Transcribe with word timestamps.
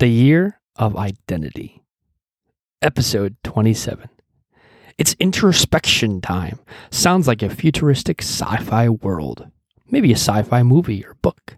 The 0.00 0.06
Year 0.06 0.60
of 0.76 0.96
Identity, 0.96 1.82
Episode 2.80 3.34
27. 3.42 4.08
It's 4.96 5.16
introspection 5.18 6.20
time. 6.20 6.60
Sounds 6.92 7.26
like 7.26 7.42
a 7.42 7.50
futuristic 7.50 8.22
sci 8.22 8.58
fi 8.58 8.88
world. 8.88 9.50
Maybe 9.90 10.12
a 10.12 10.14
sci 10.14 10.42
fi 10.42 10.62
movie 10.62 11.04
or 11.04 11.14
book. 11.14 11.57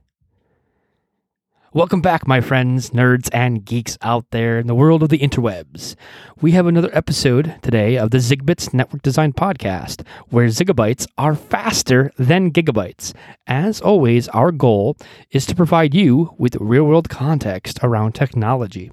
Welcome 1.72 2.01
back, 2.01 2.27
my 2.27 2.40
friends, 2.40 2.90
nerds, 2.90 3.29
and 3.33 3.64
geeks 3.64 3.96
out 4.03 4.33
there 4.33 4.58
in 4.58 4.67
the 4.67 4.74
world 4.74 5.04
of 5.04 5.08
the 5.08 5.21
interwebs. 5.21 5.94
We 6.40 6.51
have 6.51 6.67
another 6.67 6.90
episode 6.93 7.54
today 7.62 7.97
of 7.97 8.11
the 8.11 8.19
Zigbits 8.19 8.74
Network 8.74 9.03
Design 9.03 9.33
Podcast, 9.33 10.04
where 10.30 10.48
zigabytes 10.48 11.06
are 11.17 11.37
faster 11.37 12.11
than 12.19 12.51
gigabytes. 12.51 13.15
As 13.47 13.80
always, 13.80 14.26
our 14.30 14.51
goal 14.51 14.97
is 15.30 15.47
to 15.47 15.54
provide 15.54 15.94
you 15.94 16.34
with 16.38 16.56
real 16.56 16.83
world 16.83 17.09
context 17.09 17.79
around 17.84 18.16
technology. 18.16 18.91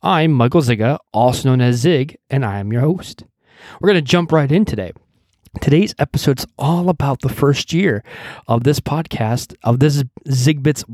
I'm 0.00 0.32
Michael 0.32 0.62
Zsiga, 0.62 1.00
also 1.12 1.50
known 1.50 1.60
as 1.60 1.76
Zig, 1.76 2.16
and 2.30 2.42
I 2.42 2.58
am 2.58 2.72
your 2.72 2.80
host. 2.80 3.24
We're 3.82 3.90
going 3.90 4.02
to 4.02 4.10
jump 4.10 4.32
right 4.32 4.50
in 4.50 4.64
today. 4.64 4.94
Today's 5.60 5.94
episode's 5.98 6.46
all 6.58 6.88
about 6.88 7.20
the 7.20 7.28
first 7.28 7.72
year 7.72 8.02
of 8.48 8.64
this 8.64 8.80
podcast, 8.80 9.54
of 9.62 9.80
this 9.80 10.02
Zigbits 10.28 10.84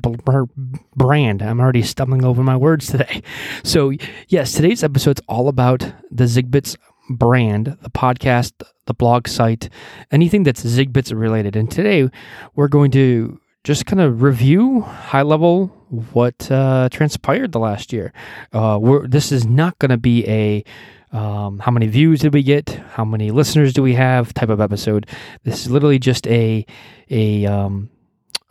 brand. 0.94 1.42
I'm 1.42 1.60
already 1.60 1.82
stumbling 1.82 2.24
over 2.24 2.42
my 2.42 2.56
words 2.56 2.88
today. 2.88 3.22
So, 3.62 3.92
yes, 4.28 4.52
today's 4.52 4.82
episode's 4.82 5.20
all 5.28 5.48
about 5.48 5.80
the 6.10 6.24
Zigbits 6.24 6.76
brand, 7.08 7.76
the 7.82 7.90
podcast, 7.90 8.52
the 8.86 8.94
blog 8.94 9.28
site, 9.28 9.68
anything 10.10 10.44
that's 10.44 10.64
Zigbits 10.64 11.16
related. 11.16 11.56
And 11.56 11.70
today 11.70 12.08
we're 12.54 12.68
going 12.68 12.90
to 12.92 13.40
just 13.64 13.86
kind 13.86 14.00
of 14.00 14.22
review 14.22 14.80
high 14.80 15.22
level 15.22 15.66
what 16.12 16.50
uh, 16.50 16.88
transpired 16.90 17.52
the 17.52 17.58
last 17.58 17.92
year. 17.92 18.12
Uh, 18.52 18.78
this 19.04 19.32
is 19.32 19.44
not 19.46 19.78
going 19.78 19.90
to 19.90 19.98
be 19.98 20.26
a 20.26 20.64
um, 21.12 21.58
how 21.58 21.72
many 21.72 21.86
views 21.86 22.20
did 22.20 22.32
we 22.32 22.42
get, 22.42 22.70
how 22.90 23.04
many 23.04 23.30
listeners 23.30 23.72
do 23.72 23.82
we 23.82 23.94
have 23.94 24.32
type 24.34 24.48
of 24.48 24.60
episode. 24.60 25.06
This 25.44 25.62
is 25.62 25.70
literally 25.70 25.98
just 25.98 26.26
a 26.26 26.64
a 27.08 27.46
um, 27.46 27.90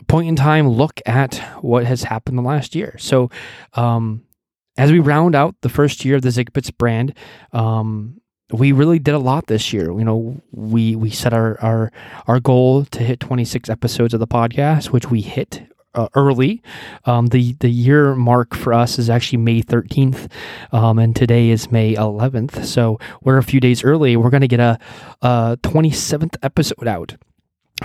point 0.07 0.27
in 0.27 0.35
time 0.35 0.67
look 0.67 1.01
at 1.05 1.35
what 1.61 1.85
has 1.85 2.03
happened 2.03 2.37
the 2.37 2.43
last 2.43 2.75
year. 2.75 2.95
So 2.97 3.29
um, 3.73 4.23
as 4.77 4.91
we 4.91 4.99
round 4.99 5.35
out 5.35 5.55
the 5.61 5.69
first 5.69 6.03
year 6.03 6.17
of 6.17 6.21
the 6.21 6.29
Zigbits 6.29 6.75
brand, 6.75 7.13
um, 7.53 8.19
we 8.51 8.71
really 8.71 8.99
did 8.99 9.13
a 9.13 9.19
lot 9.19 9.47
this 9.47 9.71
year. 9.71 9.91
You 9.91 10.03
know, 10.03 10.41
we 10.51 10.95
we 10.95 11.11
set 11.11 11.33
our 11.33 11.59
our 11.61 11.91
our 12.27 12.39
goal 12.39 12.85
to 12.85 13.03
hit 13.03 13.19
26 13.19 13.69
episodes 13.69 14.13
of 14.13 14.19
the 14.19 14.27
podcast, 14.27 14.87
which 14.87 15.09
we 15.09 15.21
hit 15.21 15.68
uh, 15.95 16.07
early. 16.15 16.61
Um, 17.05 17.27
the 17.27 17.53
the 17.59 17.69
year 17.69 18.15
mark 18.15 18.55
for 18.55 18.73
us 18.73 18.99
is 18.99 19.09
actually 19.09 19.39
May 19.39 19.61
13th, 19.61 20.31
um, 20.71 20.99
and 20.99 21.15
today 21.15 21.49
is 21.49 21.71
May 21.71 21.95
11th. 21.95 22.65
So 22.65 22.99
we're 23.21 23.37
a 23.37 23.43
few 23.43 23.59
days 23.59 23.83
early. 23.83 24.15
We're 24.15 24.29
going 24.29 24.41
to 24.41 24.47
get 24.47 24.59
a, 24.59 24.79
a 25.21 25.57
27th 25.63 26.35
episode 26.43 26.87
out 26.87 27.15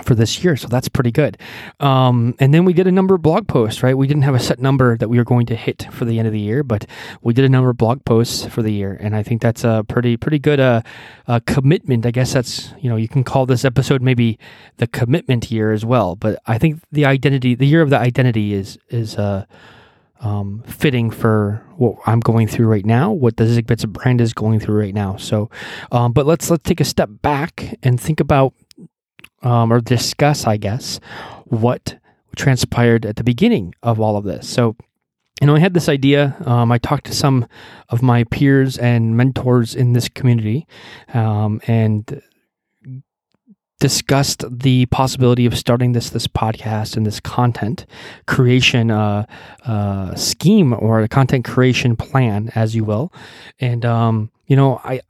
for 0.03 0.15
this 0.15 0.43
year. 0.43 0.55
So 0.55 0.67
that's 0.67 0.89
pretty 0.89 1.11
good. 1.11 1.37
Um, 1.79 2.35
and 2.39 2.53
then 2.53 2.65
we 2.65 2.73
did 2.73 2.87
a 2.87 2.91
number 2.91 3.15
of 3.15 3.21
blog 3.21 3.47
posts, 3.47 3.83
right? 3.83 3.97
We 3.97 4.07
didn't 4.07 4.23
have 4.23 4.35
a 4.35 4.39
set 4.39 4.59
number 4.59 4.97
that 4.97 5.09
we 5.09 5.17
were 5.17 5.23
going 5.23 5.45
to 5.47 5.55
hit 5.55 5.87
for 5.91 6.05
the 6.05 6.19
end 6.19 6.27
of 6.27 6.33
the 6.33 6.39
year, 6.39 6.63
but 6.63 6.85
we 7.21 7.33
did 7.33 7.45
a 7.45 7.49
number 7.49 7.69
of 7.69 7.77
blog 7.77 8.03
posts 8.05 8.45
for 8.45 8.61
the 8.61 8.71
year. 8.71 8.97
And 8.99 9.15
I 9.15 9.23
think 9.23 9.41
that's 9.41 9.63
a 9.63 9.85
pretty, 9.87 10.17
pretty 10.17 10.39
good 10.39 10.59
uh, 10.59 10.81
uh, 11.27 11.39
commitment. 11.45 12.05
I 12.05 12.11
guess 12.11 12.33
that's, 12.33 12.73
you 12.79 12.89
know, 12.89 12.95
you 12.95 13.07
can 13.07 13.23
call 13.23 13.45
this 13.45 13.65
episode 13.65 14.01
maybe 14.01 14.37
the 14.77 14.87
commitment 14.87 15.51
year 15.51 15.71
as 15.71 15.85
well. 15.85 16.15
But 16.15 16.41
I 16.45 16.57
think 16.57 16.81
the 16.91 17.05
identity, 17.05 17.55
the 17.55 17.67
year 17.67 17.81
of 17.81 17.89
the 17.89 17.99
identity 17.99 18.53
is, 18.53 18.77
is, 18.89 19.15
uh, 19.15 19.45
um, 20.21 20.63
fitting 20.65 21.11
for 21.11 21.63
what 21.75 21.97
I'm 22.05 22.19
going 22.19 22.47
through 22.47 22.67
right 22.67 22.85
now, 22.85 23.11
what 23.11 23.37
the 23.37 23.43
Zigbits 23.43 23.87
brand 23.87 24.21
is 24.21 24.33
going 24.33 24.59
through 24.59 24.79
right 24.79 24.93
now. 24.93 25.17
So, 25.17 25.49
um, 25.91 26.13
but 26.13 26.25
let's 26.25 26.49
let's 26.49 26.63
take 26.63 26.79
a 26.79 26.85
step 26.85 27.09
back 27.21 27.77
and 27.83 27.99
think 27.99 28.19
about 28.19 28.53
um, 29.45 29.71
or 29.71 29.79
discuss, 29.79 30.45
I 30.45 30.57
guess, 30.57 30.99
what 31.45 31.97
transpired 32.35 33.05
at 33.05 33.15
the 33.15 33.23
beginning 33.23 33.73
of 33.81 34.01
all 34.01 34.17
of 34.17 34.25
this. 34.25 34.49
So, 34.49 34.75
you 35.39 35.47
know, 35.47 35.55
I 35.55 35.59
had 35.59 35.73
this 35.73 35.87
idea. 35.87 36.35
Um, 36.45 36.71
I 36.71 36.77
talked 36.77 37.05
to 37.05 37.13
some 37.13 37.47
of 37.89 38.01
my 38.01 38.23
peers 38.25 38.77
and 38.77 39.15
mentors 39.15 39.75
in 39.75 39.93
this 39.93 40.09
community 40.09 40.67
um, 41.13 41.61
and 41.67 42.21
discussed 43.79 44.43
the 44.49 44.85
possibility 44.87 45.45
of 45.45 45.57
starting 45.57 45.91
this 45.91 46.09
this 46.09 46.27
podcast 46.27 46.95
and 46.95 47.05
this 47.05 47.19
content 47.19 47.85
creation 48.25 48.89
uh, 48.89 49.25
uh, 49.65 50.15
scheme 50.15 50.73
or 50.73 51.01
a 51.01 51.07
content 51.07 51.45
creation 51.45 51.95
plan, 51.95 52.51
as 52.55 52.75
you 52.75 52.83
will. 52.83 53.13
And 53.59 53.85
um, 53.85 54.31
you 54.47 54.55
know, 54.55 54.81
I 54.83 55.01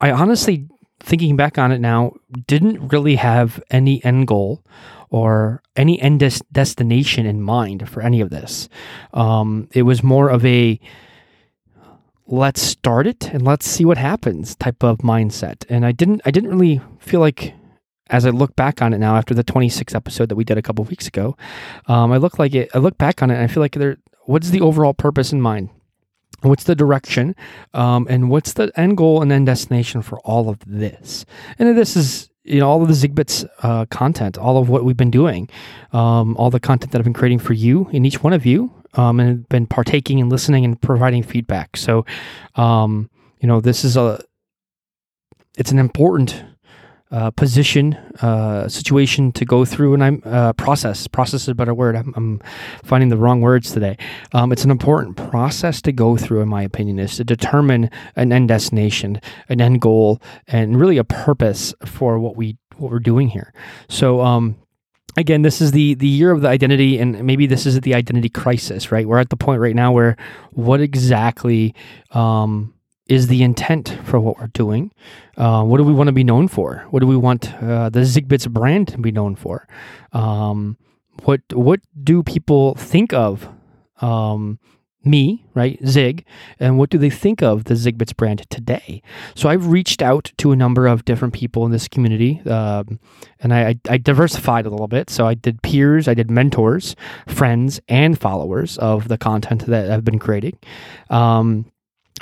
I 0.00 0.12
honestly 0.12 0.68
thinking 1.04 1.36
back 1.36 1.58
on 1.58 1.70
it 1.70 1.80
now, 1.80 2.14
didn't 2.46 2.88
really 2.88 3.16
have 3.16 3.62
any 3.70 4.02
end 4.04 4.26
goal 4.26 4.64
or 5.10 5.62
any 5.76 6.00
end 6.00 6.20
des- 6.20 6.44
destination 6.50 7.26
in 7.26 7.42
mind 7.42 7.88
for 7.88 8.02
any 8.02 8.20
of 8.20 8.30
this. 8.30 8.68
Um, 9.12 9.68
it 9.72 9.82
was 9.82 10.02
more 10.02 10.28
of 10.28 10.44
a 10.44 10.80
let's 12.26 12.62
start 12.62 13.06
it 13.06 13.28
and 13.28 13.42
let's 13.42 13.66
see 13.66 13.84
what 13.84 13.98
happens 13.98 14.56
type 14.56 14.82
of 14.82 14.98
mindset. 14.98 15.64
And 15.68 15.84
I 15.84 15.92
didn't 15.92 16.22
I 16.24 16.30
didn't 16.30 16.50
really 16.50 16.80
feel 16.98 17.20
like 17.20 17.54
as 18.08 18.26
I 18.26 18.30
look 18.30 18.56
back 18.56 18.82
on 18.82 18.92
it 18.92 18.98
now 18.98 19.16
after 19.16 19.34
the 19.34 19.44
26th 19.44 19.94
episode 19.94 20.28
that 20.30 20.36
we 20.36 20.44
did 20.44 20.58
a 20.58 20.62
couple 20.62 20.84
weeks 20.84 21.06
ago, 21.06 21.36
um, 21.86 22.12
I 22.12 22.16
look 22.16 22.38
like 22.38 22.54
it. 22.54 22.70
I 22.74 22.78
look 22.78 22.98
back 22.98 23.22
on 23.22 23.30
it 23.30 23.34
and 23.34 23.42
I 23.42 23.46
feel 23.46 23.62
like 23.62 23.72
there. 23.72 23.98
What's 24.26 24.50
the 24.50 24.62
overall 24.62 24.94
purpose 24.94 25.32
in 25.32 25.40
mind? 25.42 25.68
What's 26.42 26.64
the 26.64 26.74
direction 26.74 27.34
um, 27.72 28.06
and 28.10 28.30
what's 28.30 28.52
the 28.54 28.72
end 28.76 28.96
goal 28.96 29.22
and 29.22 29.32
end 29.32 29.46
destination 29.46 30.02
for 30.02 30.18
all 30.20 30.48
of 30.48 30.58
this? 30.66 31.24
And 31.58 31.76
this 31.76 31.96
is 31.96 32.28
you 32.44 32.60
know 32.60 32.68
all 32.68 32.82
of 32.82 32.88
the 32.88 32.94
zigbits 32.94 33.46
uh, 33.62 33.86
content 33.86 34.36
all 34.36 34.58
of 34.58 34.68
what 34.68 34.84
we've 34.84 34.98
been 34.98 35.10
doing 35.10 35.48
um, 35.94 36.36
all 36.36 36.50
the 36.50 36.60
content 36.60 36.92
that 36.92 36.98
i've 36.98 37.04
been 37.04 37.14
creating 37.14 37.38
for 37.38 37.54
you 37.54 37.88
and 37.94 38.04
each 38.04 38.22
one 38.22 38.34
of 38.34 38.44
you 38.44 38.70
um, 38.96 39.20
and 39.20 39.48
been 39.48 39.66
partaking 39.66 40.20
and 40.20 40.30
listening 40.30 40.64
and 40.64 40.80
providing 40.80 41.22
feedback. 41.22 41.76
So 41.76 42.04
um, 42.56 43.10
you 43.40 43.48
know 43.48 43.60
this 43.60 43.84
is 43.84 43.96
a 43.96 44.22
it's 45.56 45.72
an 45.72 45.78
important 45.78 46.44
uh, 47.14 47.30
position, 47.30 47.94
uh, 48.22 48.68
situation 48.68 49.30
to 49.30 49.44
go 49.44 49.64
through, 49.64 49.94
and 49.94 50.02
I'm 50.02 50.22
uh, 50.24 50.52
process. 50.54 51.06
Process 51.06 51.42
is 51.42 51.48
a 51.48 51.54
better 51.54 51.72
word. 51.72 51.94
I'm, 51.94 52.12
I'm 52.16 52.42
finding 52.82 53.08
the 53.08 53.16
wrong 53.16 53.40
words 53.40 53.70
today. 53.70 53.96
Um, 54.32 54.50
it's 54.50 54.64
an 54.64 54.72
important 54.72 55.16
process 55.16 55.80
to 55.82 55.92
go 55.92 56.16
through, 56.16 56.40
in 56.40 56.48
my 56.48 56.62
opinion, 56.62 56.98
is 56.98 57.16
to 57.18 57.24
determine 57.24 57.88
an 58.16 58.32
end 58.32 58.48
destination, 58.48 59.20
an 59.48 59.60
end 59.60 59.80
goal, 59.80 60.20
and 60.48 60.76
really 60.76 60.98
a 60.98 61.04
purpose 61.04 61.72
for 61.86 62.18
what 62.18 62.36
we 62.36 62.58
what 62.78 62.90
we're 62.90 62.98
doing 62.98 63.28
here. 63.28 63.54
So, 63.88 64.20
um, 64.20 64.56
again, 65.16 65.42
this 65.42 65.60
is 65.60 65.70
the 65.70 65.94
the 65.94 66.08
year 66.08 66.32
of 66.32 66.40
the 66.40 66.48
identity, 66.48 66.98
and 66.98 67.22
maybe 67.22 67.46
this 67.46 67.64
is 67.64 67.80
the 67.80 67.94
identity 67.94 68.28
crisis. 68.28 68.90
Right, 68.90 69.06
we're 69.06 69.20
at 69.20 69.30
the 69.30 69.36
point 69.36 69.60
right 69.60 69.76
now 69.76 69.92
where 69.92 70.16
what 70.50 70.80
exactly. 70.80 71.76
Um, 72.10 72.73
is 73.06 73.26
the 73.26 73.42
intent 73.42 73.98
for 74.04 74.18
what 74.18 74.38
we're 74.38 74.46
doing? 74.48 74.92
Uh, 75.36 75.62
what 75.62 75.78
do 75.78 75.84
we 75.84 75.92
want 75.92 76.08
to 76.08 76.12
be 76.12 76.24
known 76.24 76.48
for? 76.48 76.86
What 76.90 77.00
do 77.00 77.06
we 77.06 77.16
want 77.16 77.52
uh, 77.62 77.90
the 77.90 78.00
Zigbits 78.00 78.50
brand 78.50 78.88
to 78.88 78.98
be 78.98 79.12
known 79.12 79.36
for? 79.36 79.66
Um, 80.12 80.76
what 81.24 81.40
what 81.52 81.80
do 82.02 82.22
people 82.22 82.74
think 82.74 83.12
of 83.12 83.48
um, 84.00 84.58
me, 85.04 85.44
right, 85.54 85.78
Zig, 85.86 86.24
and 86.58 86.78
what 86.78 86.90
do 86.90 86.98
they 86.98 87.10
think 87.10 87.42
of 87.42 87.64
the 87.64 87.74
Zigbits 87.74 88.16
brand 88.16 88.48
today? 88.50 89.02
So 89.34 89.48
I've 89.48 89.68
reached 89.68 90.02
out 90.02 90.32
to 90.38 90.52
a 90.52 90.56
number 90.56 90.86
of 90.86 91.04
different 91.04 91.34
people 91.34 91.64
in 91.66 91.72
this 91.72 91.88
community, 91.88 92.40
um, 92.46 92.98
and 93.40 93.52
I, 93.52 93.78
I, 93.88 93.98
diversified 93.98 94.66
a 94.66 94.70
little 94.70 94.88
bit. 94.88 95.10
So 95.10 95.26
I 95.26 95.34
did 95.34 95.62
peers, 95.62 96.08
I 96.08 96.14
did 96.14 96.30
mentors, 96.30 96.96
friends, 97.26 97.80
and 97.88 98.18
followers 98.18 98.78
of 98.78 99.08
the 99.08 99.18
content 99.18 99.66
that 99.66 99.90
I've 99.90 100.04
been 100.04 100.18
creating. 100.18 100.58
Um, 101.10 101.70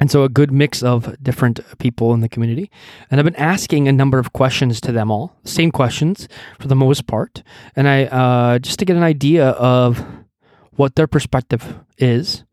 and 0.00 0.10
so, 0.10 0.22
a 0.22 0.28
good 0.28 0.50
mix 0.50 0.82
of 0.82 1.14
different 1.22 1.60
people 1.78 2.14
in 2.14 2.20
the 2.20 2.28
community. 2.28 2.70
And 3.10 3.20
I've 3.20 3.26
been 3.26 3.36
asking 3.36 3.88
a 3.88 3.92
number 3.92 4.18
of 4.18 4.32
questions 4.32 4.80
to 4.82 4.92
them 4.92 5.10
all, 5.10 5.36
same 5.44 5.70
questions 5.70 6.28
for 6.58 6.68
the 6.68 6.74
most 6.74 7.06
part. 7.06 7.42
And 7.76 7.86
I, 7.86 8.04
uh, 8.04 8.58
just 8.58 8.78
to 8.78 8.84
get 8.86 8.96
an 8.96 9.02
idea 9.02 9.50
of 9.50 10.02
what 10.72 10.94
their 10.94 11.06
perspective 11.06 11.78
is 11.98 12.44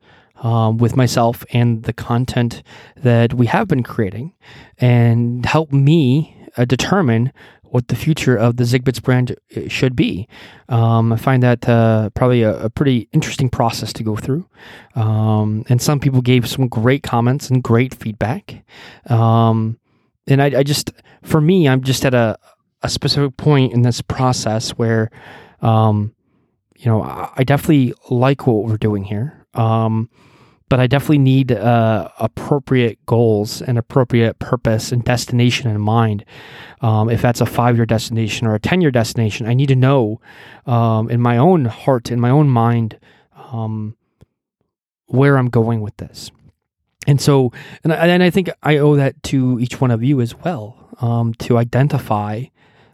um, 0.42 0.78
with 0.78 0.98
myself 0.98 1.46
and 1.54 1.84
the 1.84 1.94
content 1.94 2.62
that 2.98 3.34
we 3.34 3.46
have 3.46 3.68
been 3.68 3.84
creating 3.84 4.34
and 4.78 5.46
help 5.46 5.72
me 5.72 6.36
uh, 6.58 6.66
determine 6.66 7.32
what 7.72 7.88
the 7.88 7.96
future 7.96 8.36
of 8.36 8.58
the 8.58 8.64
Zigbits 8.64 9.02
brand 9.02 9.36
uh, 9.56 9.62
should 9.68 9.96
be. 9.96 10.28
Um, 10.70 11.14
I 11.14 11.18
find 11.18 11.44
that 11.44 11.68
uh, 11.68 12.10
probably 12.12 12.44
a, 12.44 12.66
a, 12.66 12.70
pretty 12.70 13.08
interesting 13.12 13.50
process 13.50 13.94
to 13.94 14.04
go 14.04 14.16
through. 14.16 14.48
Um, 14.96 15.64
and 15.70 15.82
some 15.82 16.00
people 16.00 16.22
gave 16.22 16.48
some 16.48 16.68
great 16.68 17.04
comments 17.04 17.50
and 17.50 17.64
great 17.64 17.94
feedback. 17.94 18.64
Um, 19.08 19.80
and 20.28 20.42
I, 20.42 20.60
I, 20.60 20.64
just, 20.64 20.92
for 21.24 21.42
me, 21.42 21.68
I'm 21.68 21.82
just 21.82 22.06
at 22.06 22.14
a, 22.14 22.38
a 22.82 22.90
specific 22.90 23.38
point 23.38 23.74
in 23.74 23.82
this 23.82 24.02
process 24.02 24.72
where, 24.72 25.12
um, 25.62 26.14
you 26.78 26.86
know, 26.86 27.04
I, 27.04 27.32
I, 27.38 27.44
definitely 27.44 27.94
like 28.10 28.48
what 28.48 28.66
we're 28.66 28.78
doing 28.78 29.04
here. 29.04 29.46
But 30.70 30.80
I 30.80 30.88
definitely 30.88 31.20
need 31.20 31.52
uh, 31.52 32.10
appropriate 32.20 33.04
goals 33.06 33.62
and 33.62 33.78
appropriate 33.78 34.40
purpose 34.40 34.92
and 34.92 35.04
destination 35.04 35.70
in 35.70 35.82
mind. 35.82 36.24
Um, 36.82 37.10
if 37.10 37.22
that's 37.22 37.42
a 37.42 37.46
five 37.46 37.76
year 37.76 37.86
destination 37.86 38.48
or 38.48 38.56
a 38.56 38.60
10 38.60 38.82
year 38.82 38.92
destination, 38.92 39.48
I 39.48 39.54
need 39.54 39.68
to 39.68 39.76
know 39.76 40.22
um, 40.66 41.10
in 41.10 41.22
my 41.22 41.38
own 41.38 41.66
heart, 41.66 42.12
in 42.12 42.20
my 42.20 42.30
own 42.30 42.50
mind, 42.50 43.00
um, 43.36 43.96
where 45.08 45.38
I'm 45.38 45.50
going 45.50 45.82
with 45.82 45.98
this. 45.98 46.32
And 47.08 47.20
so, 47.20 47.52
and 47.84 47.92
I, 47.92 48.08
and 48.08 48.22
I 48.22 48.30
think 48.30 48.50
I 48.62 48.78
owe 48.78 48.96
that 48.96 49.22
to 49.24 49.60
each 49.60 49.82
one 49.82 49.90
of 49.90 50.04
you 50.04 50.22
as 50.22 50.36
well 50.36 50.78
um, 51.02 51.34
to 51.36 51.58
identify 51.58 52.46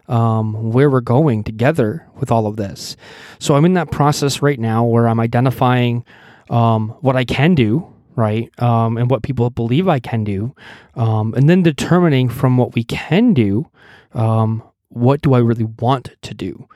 um, 0.08 0.70
where 0.72 0.88
we're 0.88 1.00
going 1.00 1.44
together 1.44 2.06
with 2.14 2.30
all 2.30 2.46
of 2.46 2.56
this. 2.56 2.96
So 3.38 3.54
I'm 3.54 3.64
in 3.64 3.74
that 3.74 3.90
process 3.90 4.42
right 4.42 4.58
now 4.58 4.84
where 4.84 5.08
I'm 5.08 5.20
identifying 5.20 6.04
um, 6.50 6.90
what 7.00 7.16
I 7.16 7.24
can 7.24 7.54
do, 7.54 7.92
right, 8.14 8.50
um, 8.62 8.96
and 8.96 9.10
what 9.10 9.22
people 9.22 9.50
believe 9.50 9.88
I 9.88 10.00
can 10.00 10.24
do, 10.24 10.54
um, 10.94 11.34
and 11.34 11.48
then 11.48 11.62
determining 11.62 12.28
from 12.28 12.56
what 12.56 12.74
we 12.74 12.84
can 12.84 13.34
do, 13.34 13.68
um, 14.12 14.62
what 14.88 15.20
do 15.20 15.34
I 15.34 15.38
really 15.38 15.64
want 15.64 16.10
to 16.22 16.34
do. 16.34 16.68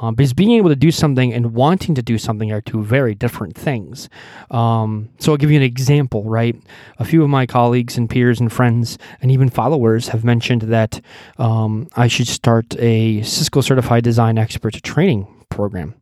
Um, 0.00 0.14
because 0.14 0.32
being 0.32 0.52
able 0.52 0.70
to 0.70 0.76
do 0.76 0.90
something 0.90 1.32
and 1.32 1.52
wanting 1.52 1.94
to 1.94 2.02
do 2.02 2.16
something 2.16 2.50
are 2.50 2.62
two 2.62 2.82
very 2.82 3.14
different 3.14 3.54
things. 3.54 4.08
Um, 4.50 5.10
so 5.18 5.32
I'll 5.32 5.36
give 5.36 5.50
you 5.50 5.58
an 5.58 5.62
example, 5.62 6.24
right? 6.24 6.56
A 6.98 7.04
few 7.04 7.22
of 7.22 7.28
my 7.28 7.44
colleagues 7.44 7.98
and 7.98 8.08
peers 8.08 8.40
and 8.40 8.50
friends 8.50 8.96
and 9.20 9.30
even 9.30 9.50
followers 9.50 10.08
have 10.08 10.24
mentioned 10.24 10.62
that 10.62 11.02
um, 11.36 11.88
I 11.96 12.08
should 12.08 12.28
start 12.28 12.74
a 12.78 13.22
Cisco 13.22 13.60
Certified 13.60 14.02
Design 14.02 14.38
Expert 14.38 14.82
training 14.82 15.26
program. 15.50 15.94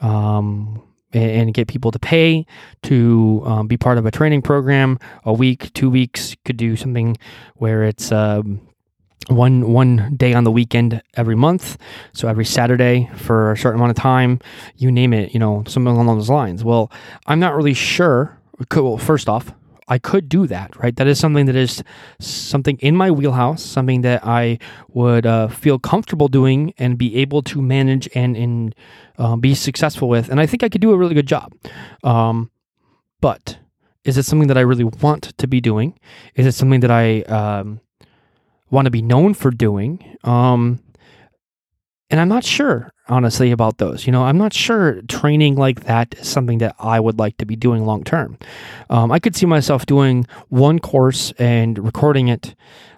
Um, 0.00 0.80
and 1.12 1.52
get 1.52 1.68
people 1.68 1.90
to 1.90 1.98
pay 1.98 2.46
to 2.82 3.42
um, 3.44 3.66
be 3.66 3.76
part 3.76 3.98
of 3.98 4.06
a 4.06 4.10
training 4.10 4.42
program. 4.42 4.98
A 5.24 5.32
week 5.32 5.72
two 5.74 5.90
weeks 5.90 6.36
could 6.44 6.56
do 6.56 6.76
something 6.76 7.16
where 7.56 7.82
it's 7.84 8.12
um, 8.12 8.60
one 9.28 9.72
one 9.72 10.14
day 10.16 10.34
on 10.34 10.44
the 10.44 10.50
weekend 10.50 11.02
every 11.14 11.36
month. 11.36 11.78
So 12.12 12.28
every 12.28 12.44
saturday 12.44 13.10
for 13.16 13.52
a 13.52 13.56
certain 13.56 13.78
amount 13.78 13.90
of 13.90 13.96
time 13.96 14.40
you 14.76 14.90
name 14.90 15.12
it 15.12 15.32
you 15.32 15.40
know 15.40 15.64
something 15.66 15.94
along 15.94 16.16
those 16.18 16.30
lines. 16.30 16.64
Well 16.64 16.90
i'm 17.26 17.40
not 17.40 17.54
really 17.54 17.74
sure. 17.74 18.38
Well 18.74 18.98
first 18.98 19.28
off 19.28 19.52
i 19.90 19.98
could 19.98 20.28
do 20.28 20.46
that 20.46 20.74
right? 20.76 20.96
That 20.96 21.06
is 21.06 21.18
something 21.18 21.46
that 21.46 21.56
is 21.56 21.82
something 22.20 22.78
in 22.78 22.96
my 22.96 23.10
wheelhouse 23.10 23.62
something 23.62 24.00
that 24.02 24.24
i 24.24 24.58
would 24.88 25.26
uh, 25.26 25.48
feel 25.48 25.78
comfortable 25.78 26.28
doing 26.28 26.72
and 26.78 26.96
be 26.96 27.16
able 27.16 27.42
to 27.42 27.60
manage 27.60 28.08
and, 28.14 28.36
and 28.36 28.74
uh, 29.18 29.36
be 29.36 29.54
successful 29.54 30.08
with 30.08 30.30
and 30.30 30.40
i 30.40 30.46
think 30.46 30.62
i 30.62 30.68
could 30.68 30.80
do 30.80 30.92
a 30.92 30.96
really 30.96 31.14
good 31.14 31.26
job. 31.26 31.52
Um, 32.02 32.50
but 33.20 33.58
is 34.04 34.16
it 34.16 34.24
something 34.24 34.48
that 34.48 34.56
i 34.56 34.62
really 34.62 34.84
want 34.84 35.36
to 35.36 35.46
be 35.46 35.60
doing? 35.60 35.98
Is 36.34 36.46
it 36.46 36.52
something 36.52 36.80
that 36.80 36.90
i 36.90 37.20
um, 37.22 37.80
want 38.70 38.86
to 38.86 38.90
be 38.90 39.02
known 39.02 39.34
for 39.34 39.50
doing. 39.50 40.16
Um, 40.24 40.80
and 42.08 42.20
I'm 42.20 42.28
not 42.28 42.44
sure, 42.44 42.92
honestly, 43.10 43.50
about 43.50 43.78
those. 43.78 44.06
You 44.06 44.12
know, 44.12 44.24
I'm 44.24 44.38
not 44.38 44.52
sure 44.52 45.02
training 45.02 45.56
like 45.56 45.84
that 45.84 46.14
is 46.18 46.28
something 46.28 46.58
that 46.58 46.74
I 46.78 47.00
would 47.00 47.18
like 47.18 47.36
to 47.38 47.46
be 47.46 47.56
doing 47.56 47.84
long 47.84 48.04
term. 48.04 48.38
Um, 48.88 49.12
I 49.12 49.18
could 49.18 49.36
see 49.36 49.46
myself 49.46 49.86
doing 49.86 50.26
one 50.48 50.78
course 50.78 51.32
and 51.38 51.78
recording 51.78 52.28
it, 52.28 52.54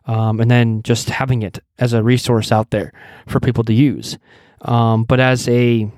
um, 0.06 0.40
and 0.40 0.50
then 0.50 0.82
just 0.82 1.10
having 1.10 1.42
it 1.42 1.58
as 1.78 1.92
a 1.92 2.02
resource 2.02 2.52
out 2.52 2.70
there 2.70 2.92
for 3.26 3.40
people 3.40 3.64
to 3.64 3.72
use. 3.72 4.18
Um, 4.60 5.04
but 5.04 5.18
as 5.18 5.48
a 5.48 5.90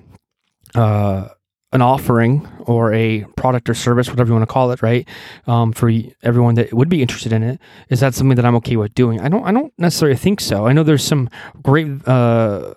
uh, 0.75 1.29
an 1.75 1.83
offering 1.83 2.49
or 2.61 2.95
a 2.95 3.25
product 3.37 3.69
or 3.69 3.75
service, 3.75 4.09
whatever 4.09 4.29
you 4.29 4.35
want 4.35 4.49
to 4.49 4.53
call 4.53 4.71
it, 4.71 4.81
right? 4.81 5.07
Um, 5.49 5.73
for 5.73 5.91
everyone 6.23 6.55
that 6.55 6.73
would 6.73 6.89
be 6.89 7.03
interested 7.03 7.33
in 7.33 7.43
it, 7.43 7.61
is 7.91 7.99
that 7.99 8.15
something 8.15 8.37
that 8.37 8.45
I'm 8.45 8.55
okay 8.57 8.77
with 8.77 8.95
doing? 8.95 9.21
I 9.21 9.29
don't, 9.29 9.45
I 9.45 9.51
don't 9.51 9.73
necessarily 9.77 10.17
think 10.17 10.41
so. 10.41 10.67
I 10.69 10.73
know 10.73 10.85
there's 10.85 11.05
some 11.05 11.29
great 11.63 12.07
uh, 12.07 12.75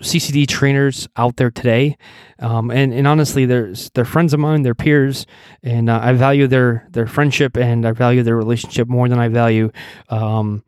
CCD 0.00 0.46
trainers 0.46 1.08
out 1.16 1.36
there 1.36 1.50
today, 1.50 1.96
um, 2.38 2.70
and 2.70 2.92
and 2.92 3.06
honestly, 3.06 3.46
there's 3.46 3.90
they're 3.90 4.04
friends 4.04 4.34
of 4.34 4.40
mine, 4.40 4.62
they're 4.62 4.74
peers, 4.74 5.26
and 5.62 5.88
uh, 5.88 6.00
I 6.02 6.12
value 6.12 6.46
their 6.46 6.86
their 6.90 7.06
friendship 7.06 7.56
and 7.56 7.86
I 7.86 7.92
value 7.92 8.22
their 8.22 8.36
relationship 8.36 8.88
more 8.88 9.08
than 9.08 9.18
I 9.18 9.28
value. 9.28 9.70
Um, 10.08 10.64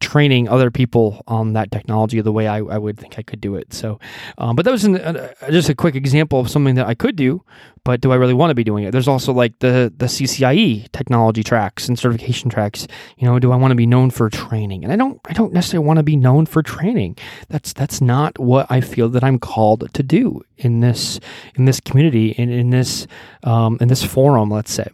training 0.00 0.48
other 0.48 0.70
people 0.70 1.22
on 1.26 1.54
that 1.54 1.70
technology 1.70 2.20
the 2.20 2.32
way 2.32 2.46
I, 2.46 2.58
I 2.58 2.78
would 2.78 2.98
think 2.98 3.18
I 3.18 3.22
could 3.22 3.40
do 3.40 3.56
it. 3.56 3.74
So, 3.74 3.98
um, 4.38 4.54
but 4.54 4.64
that 4.64 4.70
was 4.70 4.84
an, 4.84 4.96
uh, 4.96 5.32
just 5.50 5.68
a 5.68 5.74
quick 5.74 5.96
example 5.96 6.38
of 6.38 6.48
something 6.48 6.76
that 6.76 6.86
I 6.86 6.94
could 6.94 7.16
do, 7.16 7.42
but 7.84 8.00
do 8.00 8.12
I 8.12 8.16
really 8.16 8.34
want 8.34 8.50
to 8.50 8.54
be 8.54 8.64
doing 8.64 8.84
it? 8.84 8.92
There's 8.92 9.08
also 9.08 9.32
like 9.32 9.58
the 9.58 9.92
the 9.96 10.06
CCIE 10.06 10.92
technology 10.92 11.42
tracks 11.42 11.88
and 11.88 11.98
certification 11.98 12.50
tracks. 12.50 12.86
You 13.16 13.26
know, 13.26 13.38
do 13.38 13.50
I 13.50 13.56
want 13.56 13.72
to 13.72 13.76
be 13.76 13.86
known 13.86 14.10
for 14.10 14.30
training? 14.30 14.84
And 14.84 14.92
I 14.92 14.96
don't 14.96 15.20
I 15.24 15.32
don't 15.32 15.52
necessarily 15.52 15.86
want 15.86 15.96
to 15.96 16.02
be 16.04 16.16
known 16.16 16.46
for 16.46 16.62
training. 16.62 17.16
That's 17.48 17.72
that's 17.72 18.00
not 18.00 18.38
what 18.38 18.66
I 18.70 18.80
feel 18.80 19.08
that 19.08 19.24
I'm 19.24 19.38
called 19.38 19.92
to 19.94 20.02
do 20.02 20.42
in 20.58 20.80
this 20.80 21.18
in 21.54 21.64
this 21.64 21.80
community 21.80 22.30
in 22.30 22.50
in 22.50 22.70
this 22.70 23.06
um, 23.42 23.78
in 23.80 23.88
this 23.88 24.04
forum. 24.04 24.50
Let's 24.50 24.72
say. 24.72 24.88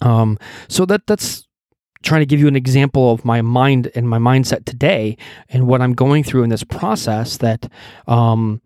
Um, 0.00 0.38
so 0.68 0.84
that 0.86 1.06
that's 1.06 1.47
trying 2.02 2.20
to 2.20 2.26
give 2.26 2.40
you 2.40 2.48
an 2.48 2.56
example 2.56 3.12
of 3.12 3.24
my 3.24 3.42
mind 3.42 3.90
and 3.94 4.08
my 4.08 4.18
mindset 4.18 4.64
today 4.64 5.16
and 5.48 5.66
what 5.66 5.80
I'm 5.80 5.94
going 5.94 6.24
through 6.24 6.44
in 6.44 6.50
this 6.50 6.64
process 6.64 7.38
that 7.38 7.70
um, 8.06 8.60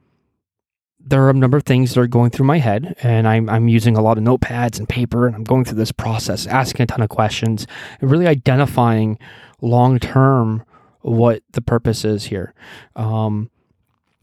there 1.05 1.23
are 1.25 1.31
a 1.31 1.35
number 1.35 1.57
of 1.57 1.65
things 1.65 1.95
that 1.95 2.01
are 2.01 2.07
going 2.07 2.31
through 2.31 2.47
my 2.47 2.59
head 2.59 2.95
and 3.03 3.27
I'm, 3.27 3.49
I'm 3.49 3.69
using 3.69 3.97
a 3.97 4.03
lot 4.03 4.19
of 4.19 4.25
notepads 4.25 4.79
and 4.79 4.89
paper 4.89 5.27
and 5.27 5.35
I'm 5.35 5.45
going 5.45 5.65
through 5.65 5.79
this 5.79 5.93
process, 5.93 6.47
asking 6.47 6.85
a 6.85 6.87
ton 6.87 7.03
of 7.03 7.09
questions 7.09 7.67
and 8.01 8.11
really 8.11 8.27
identifying 8.27 9.19
long 9.61 9.99
term 9.99 10.65
what 11.01 11.43
the 11.53 11.63
purpose 11.63 12.05
is 12.05 12.25
here. 12.25 12.55
Um, 12.97 13.51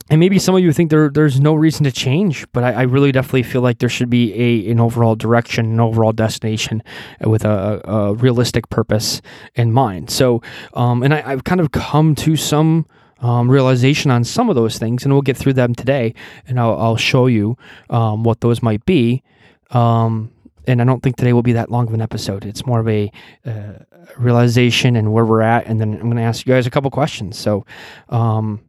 and 0.09 0.19
maybe 0.19 0.39
some 0.39 0.55
of 0.55 0.61
you 0.61 0.73
think 0.73 0.89
there 0.89 1.09
there's 1.09 1.39
no 1.39 1.53
reason 1.53 1.83
to 1.83 1.91
change, 1.91 2.45
but 2.51 2.63
I, 2.63 2.71
I, 2.71 2.81
really 2.83 3.11
definitely 3.11 3.43
feel 3.43 3.61
like 3.61 3.79
there 3.79 3.89
should 3.89 4.09
be 4.09 4.33
a 4.33 4.71
an 4.71 4.79
overall 4.79 5.15
direction, 5.15 5.65
an 5.65 5.79
overall 5.79 6.11
destination 6.11 6.81
with 7.21 7.45
a, 7.45 7.81
a 7.83 8.13
realistic 8.13 8.69
purpose 8.69 9.21
in 9.55 9.71
mind. 9.71 10.09
So, 10.09 10.41
um, 10.73 11.03
and 11.03 11.13
I, 11.13 11.21
have 11.21 11.43
kind 11.43 11.61
of 11.61 11.71
come 11.71 12.15
to 12.15 12.35
some 12.35 12.87
um, 13.19 13.49
realization 13.51 14.11
on 14.11 14.23
some 14.23 14.49
of 14.49 14.55
those 14.55 14.77
things, 14.77 15.03
and 15.03 15.13
we'll 15.13 15.21
get 15.21 15.37
through 15.37 15.53
them 15.53 15.75
today, 15.75 16.15
and 16.47 16.59
I'll, 16.59 16.77
I'll 16.77 16.97
show 16.97 17.27
you 17.27 17.57
um, 17.89 18.23
what 18.23 18.41
those 18.41 18.63
might 18.63 18.85
be. 18.85 19.23
Um, 19.71 20.31
and 20.67 20.81
I 20.81 20.85
don't 20.85 21.01
think 21.01 21.15
today 21.15 21.33
will 21.33 21.43
be 21.43 21.53
that 21.53 21.71
long 21.71 21.87
of 21.87 21.93
an 21.93 22.01
episode. 22.01 22.45
It's 22.45 22.65
more 22.65 22.79
of 22.79 22.87
a 22.87 23.11
uh, 23.45 23.73
realization 24.17 24.95
and 24.95 25.11
where 25.11 25.25
we're 25.25 25.41
at, 25.41 25.65
and 25.65 25.79
then 25.79 25.93
I'm 25.93 26.01
going 26.01 26.17
to 26.17 26.23
ask 26.23 26.45
you 26.45 26.53
guys 26.53 26.67
a 26.67 26.69
couple 26.69 26.91
questions. 26.91 27.37
So 27.37 27.65
um, 28.09 28.61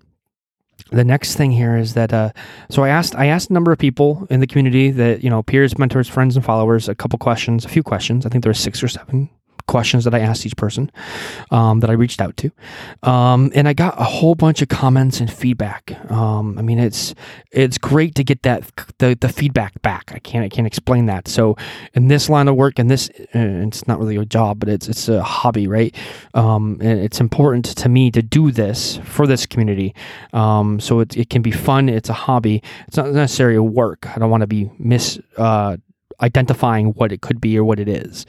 the 0.90 1.04
next 1.04 1.36
thing 1.36 1.52
here 1.52 1.76
is 1.76 1.94
that 1.94 2.12
uh, 2.12 2.30
so 2.68 2.82
I 2.84 2.88
asked 2.88 3.14
I 3.16 3.26
asked 3.26 3.50
a 3.50 3.52
number 3.52 3.72
of 3.72 3.78
people 3.78 4.26
in 4.30 4.40
the 4.40 4.46
community 4.46 4.90
that 4.90 5.22
you 5.22 5.30
know 5.30 5.42
peers, 5.42 5.78
mentors, 5.78 6.08
friends, 6.08 6.36
and 6.36 6.44
followers 6.44 6.88
a 6.88 6.94
couple 6.94 7.18
questions, 7.18 7.64
a 7.64 7.68
few 7.68 7.82
questions. 7.82 8.26
I 8.26 8.28
think 8.28 8.44
there 8.44 8.50
were 8.50 8.54
six 8.54 8.82
or 8.82 8.88
seven 8.88 9.30
questions 9.66 10.04
that 10.04 10.14
I 10.14 10.20
asked 10.20 10.46
each 10.46 10.56
person 10.56 10.90
um, 11.50 11.80
that 11.80 11.90
I 11.90 11.94
reached 11.94 12.20
out 12.20 12.36
to, 12.38 12.50
um, 13.02 13.50
and 13.54 13.68
I 13.68 13.72
got 13.72 14.00
a 14.00 14.04
whole 14.04 14.34
bunch 14.34 14.62
of 14.62 14.68
comments 14.68 15.20
and 15.20 15.32
feedback. 15.32 15.92
Um, 16.10 16.58
I 16.58 16.62
mean, 16.62 16.78
it's 16.78 17.14
it's 17.50 17.78
great 17.78 18.14
to 18.16 18.24
get 18.24 18.42
that 18.42 18.70
the, 18.98 19.16
the 19.20 19.28
feedback 19.28 19.80
back. 19.82 20.12
I 20.14 20.18
can't 20.18 20.44
I 20.44 20.48
can't 20.48 20.66
explain 20.66 21.06
that. 21.06 21.28
So 21.28 21.56
in 21.94 22.08
this 22.08 22.28
line 22.28 22.48
of 22.48 22.56
work, 22.56 22.78
and 22.78 22.90
this 22.90 23.10
uh, 23.34 23.66
it's 23.66 23.86
not 23.86 23.98
really 23.98 24.16
a 24.16 24.24
job, 24.24 24.60
but 24.60 24.68
it's 24.68 24.88
it's 24.88 25.08
a 25.08 25.22
hobby, 25.22 25.66
right? 25.66 25.94
Um, 26.34 26.78
and 26.80 27.00
it's 27.00 27.20
important 27.20 27.64
to 27.64 27.88
me 27.88 28.10
to 28.10 28.22
do 28.22 28.50
this 28.50 28.98
for 29.04 29.26
this 29.26 29.46
community. 29.46 29.94
Um, 30.32 30.80
so 30.80 31.00
it 31.00 31.16
it 31.16 31.30
can 31.30 31.42
be 31.42 31.50
fun. 31.50 31.88
It's 31.88 32.08
a 32.08 32.14
hobby. 32.14 32.62
It's 32.86 32.96
not 32.96 33.12
necessarily 33.12 33.56
a 33.56 33.62
work. 33.62 34.06
I 34.14 34.18
don't 34.18 34.30
want 34.30 34.42
to 34.42 34.46
be 34.46 34.70
mis. 34.78 35.18
Uh, 35.36 35.76
identifying 36.22 36.88
what 36.88 37.12
it 37.12 37.22
could 37.22 37.40
be 37.40 37.58
or 37.58 37.64
what 37.64 37.80
it 37.80 37.88
is. 37.88 38.26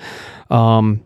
Um, 0.50 1.04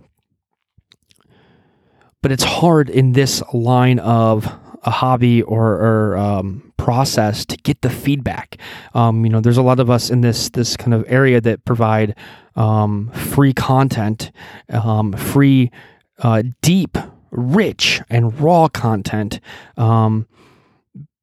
but 2.26 2.32
it's 2.32 2.44
hard 2.44 2.90
in 2.90 3.12
this 3.12 3.44
line 3.54 4.00
of 4.00 4.52
a 4.82 4.90
hobby 4.90 5.44
or, 5.44 5.74
or 5.74 6.18
um, 6.18 6.74
process 6.76 7.46
to 7.46 7.56
get 7.58 7.80
the 7.84 7.90
feedback. 7.92 8.58
Um, 8.96 9.24
you 9.26 9.30
know, 9.30 9.42
there's 9.42 9.60
a 9.60 9.62
lot 9.62 9.80
of 9.80 9.92
us 9.92 10.10
in 10.10 10.22
this 10.22 10.50
this 10.50 10.76
kind 10.76 10.96
of 10.96 11.06
area 11.08 11.40
that 11.40 11.66
provide 11.66 12.16
um, 12.56 13.12
free 13.12 13.54
content, 13.54 14.32
um, 14.70 15.14
free, 15.14 15.70
uh, 16.18 16.42
deep, 16.64 16.98
rich, 17.30 18.02
and 18.10 18.40
raw 18.40 18.70
content, 18.70 19.40
um, 19.78 20.26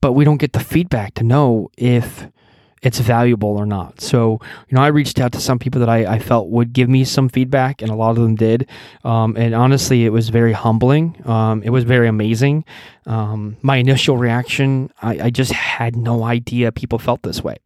but 0.00 0.12
we 0.12 0.24
don't 0.24 0.38
get 0.38 0.52
the 0.52 0.60
feedback 0.60 1.14
to 1.14 1.24
know 1.24 1.68
if 1.76 2.28
it's 2.82 2.98
valuable 2.98 3.56
or 3.56 3.64
not. 3.64 4.00
So, 4.00 4.40
you 4.68 4.74
know, 4.74 4.82
I 4.82 4.88
reached 4.88 5.20
out 5.20 5.32
to 5.32 5.40
some 5.40 5.58
people 5.58 5.78
that 5.80 5.88
I, 5.88 6.14
I 6.14 6.18
felt 6.18 6.48
would 6.48 6.72
give 6.72 6.88
me 6.88 7.04
some 7.04 7.28
feedback, 7.28 7.80
and 7.80 7.90
a 7.90 7.94
lot 7.94 8.10
of 8.10 8.16
them 8.16 8.34
did. 8.34 8.68
Um, 9.04 9.36
and 9.36 9.54
honestly, 9.54 10.04
it 10.04 10.10
was 10.10 10.28
very 10.28 10.52
humbling. 10.52 11.16
Um, 11.28 11.62
it 11.62 11.70
was 11.70 11.84
very 11.84 12.08
amazing. 12.08 12.64
Um, 13.06 13.56
my 13.62 13.76
initial 13.76 14.16
reaction, 14.16 14.90
I, 15.00 15.26
I, 15.26 15.30
just 15.30 15.52
had 15.52 15.96
no 15.96 16.22
idea 16.22 16.70
people 16.70 17.00
felt 17.00 17.22
this 17.22 17.42
way. 17.42 17.56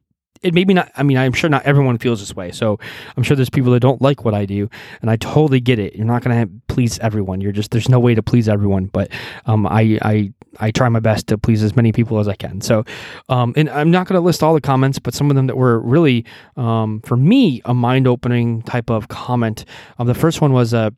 It 0.43 0.55
maybe 0.55 0.75
not 0.75 0.90
i 0.97 1.02
mean 1.02 1.16
i'm 1.16 1.33
sure 1.33 1.50
not 1.50 1.64
everyone 1.64 1.99
feels 1.99 2.21
this 2.21 2.35
way. 2.35 2.50
So 2.52 2.78
i'm 3.16 3.23
sure 3.23 3.37
there's 3.37 3.50
people 3.50 3.73
that 3.73 3.81
don't 3.81 4.00
like 4.00 4.25
what 4.25 4.35
i 4.35 4.45
do 4.47 4.69
and 5.00 5.11
i 5.11 5.16
totally 5.16 5.61
get 5.61 5.78
it. 5.78 5.95
You're 5.95 6.07
not 6.07 6.23
going 6.23 6.47
to 6.47 6.52
please 6.69 6.99
everyone. 7.00 7.40
You're 7.40 7.52
just 7.52 7.71
there's 7.71 7.88
no 7.88 7.99
way 7.99 8.14
to 8.14 8.23
please 8.23 8.49
everyone 8.49 8.87
but 8.87 9.11
um, 9.47 9.66
I, 9.66 9.99
I 10.02 10.33
i 10.59 10.71
try 10.71 10.88
my 10.88 11.00
best 11.00 11.26
to 11.28 11.38
please 11.38 11.62
as 11.62 11.76
many 11.76 11.93
people 11.93 12.19
as 12.19 12.28
i 12.28 12.35
can. 12.35 12.61
So 12.61 12.85
um, 13.28 13.52
and 13.57 13.69
i'm 13.71 13.90
not 13.90 14.07
going 14.07 14.21
to 14.21 14.25
list 14.25 14.43
all 14.43 14.55
the 14.55 14.61
comments 14.61 14.99
but 14.99 15.14
some 15.14 15.31
of 15.31 15.37
them 15.37 15.47
that 15.47 15.57
were 15.57 15.81
really 15.81 16.25
um, 16.57 17.00
for 17.02 17.16
me 17.16 17.62
a 17.64 17.75
mind-opening 17.75 18.62
type 18.62 18.90
of 18.90 19.09
comment. 19.09 19.64
Um, 19.99 20.07
the 20.07 20.14
first 20.14 20.40
one 20.40 20.52
was 20.52 20.75
uh, 20.75 20.90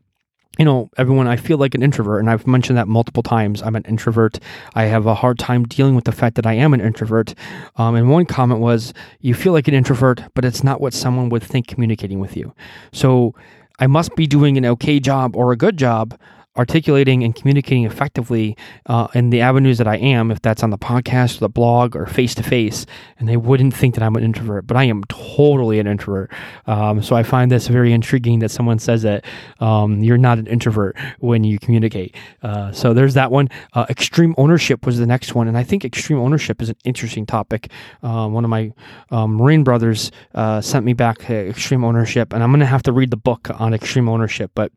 you 0.58 0.64
know, 0.64 0.90
everyone, 0.96 1.28
I 1.28 1.36
feel 1.36 1.56
like 1.56 1.74
an 1.74 1.82
introvert, 1.82 2.20
and 2.20 2.28
I've 2.28 2.46
mentioned 2.46 2.76
that 2.78 2.88
multiple 2.88 3.22
times. 3.22 3.62
I'm 3.62 3.76
an 3.76 3.84
introvert. 3.84 4.40
I 4.74 4.84
have 4.84 5.06
a 5.06 5.14
hard 5.14 5.38
time 5.38 5.64
dealing 5.64 5.94
with 5.94 6.04
the 6.04 6.12
fact 6.12 6.34
that 6.34 6.46
I 6.46 6.54
am 6.54 6.74
an 6.74 6.80
introvert. 6.80 7.34
Um, 7.76 7.94
and 7.94 8.10
one 8.10 8.26
comment 8.26 8.60
was, 8.60 8.92
You 9.20 9.34
feel 9.34 9.52
like 9.52 9.68
an 9.68 9.74
introvert, 9.74 10.22
but 10.34 10.44
it's 10.44 10.64
not 10.64 10.80
what 10.80 10.92
someone 10.92 11.28
would 11.28 11.44
think 11.44 11.68
communicating 11.68 12.18
with 12.18 12.36
you. 12.36 12.54
So 12.92 13.34
I 13.78 13.86
must 13.86 14.16
be 14.16 14.26
doing 14.26 14.58
an 14.58 14.66
okay 14.66 14.98
job 14.98 15.36
or 15.36 15.52
a 15.52 15.56
good 15.56 15.76
job 15.76 16.18
articulating 16.58 17.22
and 17.22 17.34
communicating 17.34 17.84
effectively 17.84 18.56
uh, 18.86 19.06
in 19.14 19.30
the 19.30 19.40
avenues 19.40 19.78
that 19.78 19.86
I 19.86 19.96
am, 19.96 20.30
if 20.30 20.42
that's 20.42 20.62
on 20.62 20.70
the 20.70 20.78
podcast 20.78 21.36
or 21.36 21.40
the 21.40 21.48
blog 21.48 21.94
or 21.94 22.06
face 22.06 22.34
to 22.34 22.42
face, 22.42 22.84
and 23.18 23.28
they 23.28 23.36
wouldn't 23.36 23.74
think 23.74 23.94
that 23.94 24.02
I'm 24.02 24.16
an 24.16 24.24
introvert, 24.24 24.66
but 24.66 24.76
I 24.76 24.84
am 24.84 25.04
totally 25.04 25.78
an 25.78 25.86
introvert. 25.86 26.30
Um, 26.66 27.02
so 27.02 27.16
I 27.16 27.22
find 27.22 27.50
this 27.50 27.68
very 27.68 27.92
intriguing 27.92 28.40
that 28.40 28.50
someone 28.50 28.78
says 28.78 29.02
that 29.02 29.24
um, 29.60 30.02
you're 30.02 30.18
not 30.18 30.38
an 30.38 30.46
introvert 30.46 30.96
when 31.20 31.44
you 31.44 31.58
communicate. 31.58 32.14
Uh, 32.42 32.72
so 32.72 32.92
there's 32.92 33.14
that 33.14 33.30
one. 33.30 33.48
Uh, 33.72 33.86
extreme 33.88 34.34
ownership 34.36 34.84
was 34.84 34.98
the 34.98 35.06
next 35.06 35.34
one, 35.34 35.48
and 35.48 35.56
I 35.56 35.62
think 35.62 35.84
extreme 35.84 36.18
ownership 36.18 36.60
is 36.60 36.70
an 36.70 36.76
interesting 36.84 37.24
topic. 37.24 37.70
Um, 38.02 38.32
one 38.32 38.44
of 38.44 38.50
my 38.50 38.72
um, 39.10 39.36
Marine 39.36 39.62
brothers 39.62 40.10
uh, 40.34 40.60
sent 40.60 40.84
me 40.84 40.92
back 40.92 41.30
extreme 41.30 41.84
ownership, 41.84 42.32
and 42.32 42.42
I'm 42.42 42.50
going 42.50 42.60
to 42.60 42.66
have 42.66 42.82
to 42.84 42.92
read 42.92 43.10
the 43.10 43.16
book 43.16 43.48
on 43.60 43.74
extreme 43.74 44.08
ownership, 44.08 44.50
but 44.54 44.72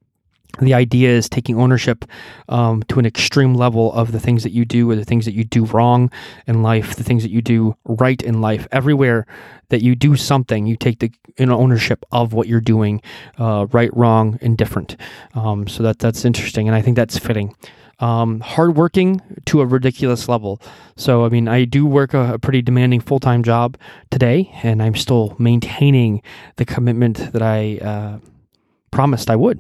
the 0.60 0.74
idea 0.74 1.10
is 1.10 1.30
taking 1.30 1.60
ownership 1.60 2.06
um, 2.50 2.84
to 2.84 3.00
an 3.00 3.06
extreme 3.06 3.54
level 3.54 3.94
of 3.94 4.12
the 4.12 4.20
things 4.20 4.44
that 4.44 4.52
you 4.52 4.66
do 4.66 4.90
or 4.90 4.96
the 4.96 5.06
things 5.06 5.26
that 5.26 5.34
you 5.34 5.44
do 5.44 5.66
wrong 5.66 6.12
in 6.48 6.62
life, 6.64 6.96
the 6.96 7.04
things 7.04 7.24
that 7.24 7.32
you 7.32 7.42
do 7.42 7.76
right 7.86 8.22
in 8.22 8.42
life. 8.42 8.68
Everywhere 8.72 9.26
that 9.70 9.82
you 9.82 9.96
do 9.96 10.16
something, 10.16 10.66
you 10.66 10.76
take 10.76 11.00
the 11.00 11.12
you 11.38 11.46
know, 11.46 11.58
ownership 11.58 12.06
of 12.12 12.34
what 12.34 12.48
you're 12.48 12.62
doing, 12.62 13.02
uh, 13.38 13.68
right, 13.72 13.96
wrong, 13.96 14.38
indifferent. 14.42 14.96
Um, 15.34 15.68
so 15.68 15.84
that 15.84 16.00
that's 16.00 16.26
interesting, 16.26 16.68
and 16.68 16.76
I 16.76 16.82
think 16.82 16.96
that's 16.96 17.18
fitting. 17.18 17.56
Um, 18.00 18.40
hardworking 18.40 19.22
to 19.46 19.62
a 19.62 19.66
ridiculous 19.66 20.28
level. 20.28 20.60
So, 20.96 21.24
I 21.24 21.30
mean, 21.30 21.48
I 21.48 21.66
do 21.66 21.86
work 21.86 22.16
a, 22.16 22.34
a 22.34 22.40
pretty 22.40 22.64
demanding 22.64 23.00
full 23.00 23.20
time 23.20 23.44
job 23.44 23.78
today, 24.10 24.52
and 24.64 24.82
I'm 24.82 24.96
still 24.96 25.36
maintaining 25.40 26.22
the 26.58 26.66
commitment 26.66 27.32
that 27.32 27.42
I. 27.42 27.78
Uh, 27.78 28.20
promised 28.92 29.30
I 29.30 29.36
would. 29.36 29.60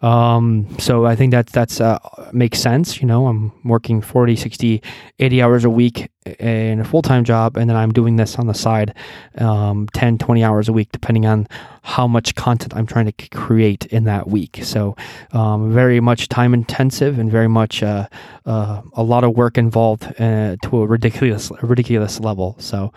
Um, 0.00 0.66
so 0.78 1.06
I 1.06 1.14
think 1.14 1.30
that 1.32 1.46
that's 1.46 1.80
uh, 1.80 1.98
makes 2.32 2.58
sense. 2.58 3.00
You 3.00 3.06
know, 3.06 3.26
I'm 3.26 3.52
working 3.64 4.00
40, 4.00 4.34
60, 4.34 4.82
80 5.18 5.42
hours 5.42 5.64
a 5.64 5.70
week 5.70 6.10
in 6.38 6.80
a 6.80 6.84
full 6.84 7.02
time 7.02 7.24
job, 7.24 7.56
and 7.56 7.68
then 7.68 7.76
I'm 7.76 7.92
doing 7.92 8.16
this 8.16 8.36
on 8.36 8.46
the 8.46 8.54
side 8.54 8.94
um, 9.38 9.88
10, 9.92 10.18
20 10.18 10.42
hours 10.42 10.68
a 10.68 10.72
week, 10.72 10.90
depending 10.90 11.26
on 11.26 11.46
how 11.82 12.06
much 12.06 12.34
content 12.34 12.74
I'm 12.74 12.86
trying 12.86 13.10
to 13.10 13.28
create 13.28 13.86
in 13.86 14.04
that 14.04 14.28
week. 14.28 14.60
So 14.62 14.96
um, 15.32 15.72
very 15.72 16.00
much 16.00 16.28
time 16.28 16.54
intensive 16.54 17.18
and 17.18 17.30
very 17.30 17.48
much 17.48 17.82
uh, 17.82 18.08
uh, 18.46 18.82
a 18.94 19.02
lot 19.02 19.24
of 19.24 19.36
work 19.36 19.58
involved 19.58 20.04
uh, 20.20 20.56
to 20.62 20.82
a 20.82 20.86
ridiculous, 20.86 21.50
ridiculous 21.62 22.20
level. 22.20 22.56
So, 22.58 22.92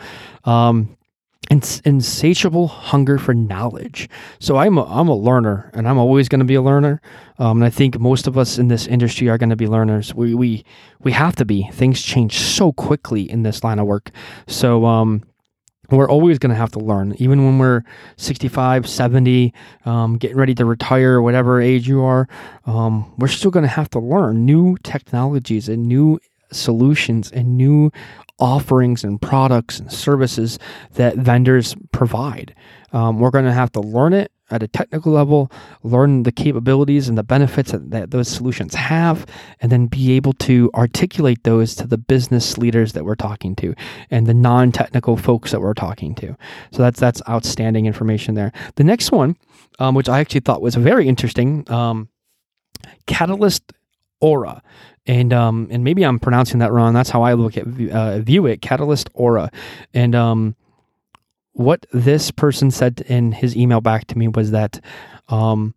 um, 0.46 0.96
insatiable 1.50 2.68
hunger 2.68 3.18
for 3.18 3.34
knowledge. 3.34 4.10
So 4.40 4.58
I'm 4.58 4.78
a, 4.78 4.84
I'm 4.86 5.08
a 5.08 5.16
learner, 5.16 5.70
and 5.74 5.88
I'm 5.88 5.98
always 5.98 6.28
going 6.30 6.40
to 6.40 6.46
be 6.46 6.56
a 6.56 6.62
learner. 6.62 7.02
Um, 7.38 7.58
and 7.58 7.66
I 7.66 7.70
think 7.70 8.00
most 8.00 8.28
of 8.28 8.38
us 8.38 8.58
in 8.58 8.68
this 8.68 8.88
industry 8.88 9.30
are 9.30 9.38
going 9.38 9.50
to 9.50 9.56
be 9.56 9.68
learners. 9.68 10.14
We 10.14 10.34
we 10.34 10.66
we 11.02 11.12
have 11.12 11.36
to 11.38 11.46
be. 11.46 11.70
Things 11.72 12.02
change 12.02 12.40
so 12.40 12.72
quickly 12.72 13.30
in 13.30 13.44
this 13.44 13.64
line 13.64 13.80
of 13.80 13.88
work. 13.88 14.12
So 14.48 14.86
um, 14.86 15.24
we're 15.92 16.10
always 16.10 16.40
going 16.40 16.50
to 16.50 16.56
have 16.56 16.72
to 16.72 16.80
learn, 16.80 17.16
even 17.20 17.46
when 17.46 17.60
we're 17.60 17.84
65, 18.18 18.88
70, 18.88 19.54
um, 19.86 20.18
getting 20.18 20.38
ready 20.38 20.56
to 20.56 20.66
retire, 20.66 21.22
whatever 21.22 21.62
age 21.62 21.88
you 21.88 22.04
are. 22.04 22.28
Um, 22.66 23.14
we're 23.18 23.28
still 23.28 23.52
going 23.52 23.64
to 23.64 23.70
have 23.70 23.90
to 23.92 24.00
learn 24.00 24.46
new 24.46 24.78
technologies 24.84 25.70
and 25.70 25.86
new 25.86 26.20
solutions 26.52 27.32
and 27.32 27.58
new 27.58 27.92
offerings 28.40 29.04
and 29.04 29.22
products 29.22 29.80
and 29.80 29.92
services 29.92 30.60
that 30.94 31.16
vendors 31.16 31.76
provide. 31.92 32.54
Um, 32.92 33.20
we're 33.20 33.32
going 33.32 33.46
to 33.46 33.54
have 33.54 33.72
to 33.74 33.82
learn 33.82 34.14
it 34.14 34.32
at 34.52 34.62
a 34.62 34.68
technical 34.68 35.12
level, 35.12 35.52
learn 35.84 36.24
the 36.24 36.32
capabilities 36.32 37.10
and 37.10 37.18
the 37.18 37.24
benefits 37.24 37.72
that, 37.72 37.90
that, 37.92 38.12
those 38.12 38.28
solutions 38.28 38.76
have, 38.76 39.26
and 39.60 39.72
then 39.72 39.88
be 39.88 40.14
able 40.14 40.34
to 40.34 40.70
articulate 40.76 41.44
those 41.44 41.76
to 41.76 41.88
the 41.88 41.98
business 41.98 42.58
leaders 42.58 42.94
that 42.94 43.06
we're 43.06 43.16
talking 43.16 43.56
to 43.56 43.74
and 44.12 44.28
the 44.28 44.34
non-technical 44.34 45.18
folks 45.18 45.52
that 45.52 45.62
we're 45.62 45.74
talking 45.74 46.14
to. 46.16 46.38
So 46.72 46.84
that's 46.84 47.00
that's 47.00 47.22
outstanding 47.28 47.86
information 47.86 48.36
there. 48.36 48.52
The 48.76 48.84
next 48.84 49.12
one, 49.12 49.36
um, 49.80 49.96
which 49.96 50.10
I 50.10 50.20
actually 50.20 50.42
thought 50.42 50.62
was 50.62 50.76
very 50.76 51.08
interesting, 51.08 51.70
um, 51.72 52.10
Catalyst 53.08 53.74
Aura 54.22 54.62
and 55.08 55.34
um 55.34 55.68
and 55.72 55.84
maybe 55.84 56.04
I'm 56.04 56.20
pronouncing 56.20 56.60
that 56.60 56.72
wrong. 56.72 56.94
That's 56.94 57.10
how 57.10 57.24
I 57.24 57.34
look 57.34 57.58
at 57.58 57.66
uh, 57.92 58.20
view 58.20 58.46
it. 58.46 58.62
Catalyst 58.62 59.10
Aura, 59.14 59.52
and 59.94 60.16
um, 60.16 60.56
what 61.54 61.86
this 61.92 62.32
person 62.32 62.72
said 62.72 63.02
in 63.08 63.32
his 63.32 63.56
email 63.56 63.82
back 63.82 64.08
to 64.08 64.18
me 64.18 64.28
was 64.28 64.52
that 64.52 64.84
um, 65.30 65.74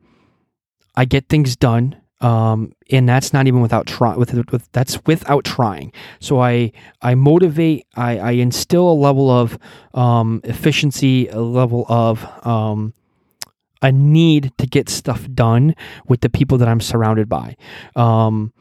I 0.97 1.05
get 1.05 1.29
things 1.29 1.57
done. 1.57 1.97
Um, 2.21 2.73
and 2.91 3.09
that's 3.09 3.33
not 3.33 3.47
even 3.47 3.61
without 3.61 3.87
trying. 3.87 4.19
With, 4.19 4.35
with 4.51 4.69
that's 4.73 4.99
without 5.07 5.45
trying. 5.45 5.93
So 6.19 6.41
I 6.41 6.73
I 7.01 7.15
motivate. 7.15 7.87
I, 7.95 8.19
I 8.19 8.31
instill 8.33 8.91
a 8.91 8.93
level 8.93 9.31
of 9.31 9.57
um, 9.95 10.41
efficiency, 10.43 11.29
a 11.29 11.39
level 11.39 11.87
of 11.89 12.27
um, 12.45 12.93
a 13.83 13.93
need 13.93 14.53
to 14.59 14.67
get 14.67 14.89
stuff 14.89 15.29
done 15.33 15.77
with 16.09 16.21
the 16.21 16.29
people 16.29 16.59
that 16.59 16.67
I'm 16.67 16.81
surrounded 16.81 17.29
by. 17.29 17.57
Um, 17.95 18.53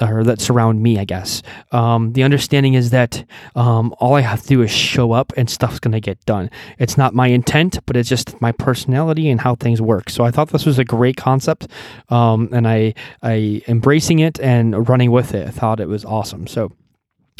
or 0.00 0.24
that 0.24 0.40
surround 0.40 0.82
me, 0.82 0.98
I 0.98 1.04
guess. 1.04 1.42
Um, 1.72 2.12
the 2.12 2.22
understanding 2.22 2.74
is 2.74 2.90
that 2.90 3.24
um, 3.54 3.94
all 3.98 4.14
I 4.14 4.20
have 4.22 4.42
to 4.42 4.48
do 4.48 4.62
is 4.62 4.70
show 4.70 5.12
up 5.12 5.32
and 5.36 5.48
stuff's 5.48 5.78
going 5.78 5.92
to 5.92 6.00
get 6.00 6.24
done. 6.24 6.50
It's 6.78 6.96
not 6.96 7.14
my 7.14 7.28
intent, 7.28 7.78
but 7.86 7.96
it's 7.96 8.08
just 8.08 8.40
my 8.40 8.52
personality 8.52 9.28
and 9.28 9.40
how 9.40 9.54
things 9.54 9.80
work. 9.80 10.10
So 10.10 10.24
I 10.24 10.30
thought 10.30 10.50
this 10.50 10.66
was 10.66 10.78
a 10.78 10.84
great 10.84 11.16
concept, 11.16 11.68
um, 12.08 12.48
and 12.52 12.66
I 12.66 12.94
I 13.22 13.62
embracing 13.68 14.20
it 14.20 14.40
and 14.40 14.88
running 14.88 15.10
with 15.10 15.34
it. 15.34 15.46
I 15.46 15.50
thought 15.50 15.80
it 15.80 15.88
was 15.88 16.04
awesome. 16.04 16.46
So. 16.46 16.72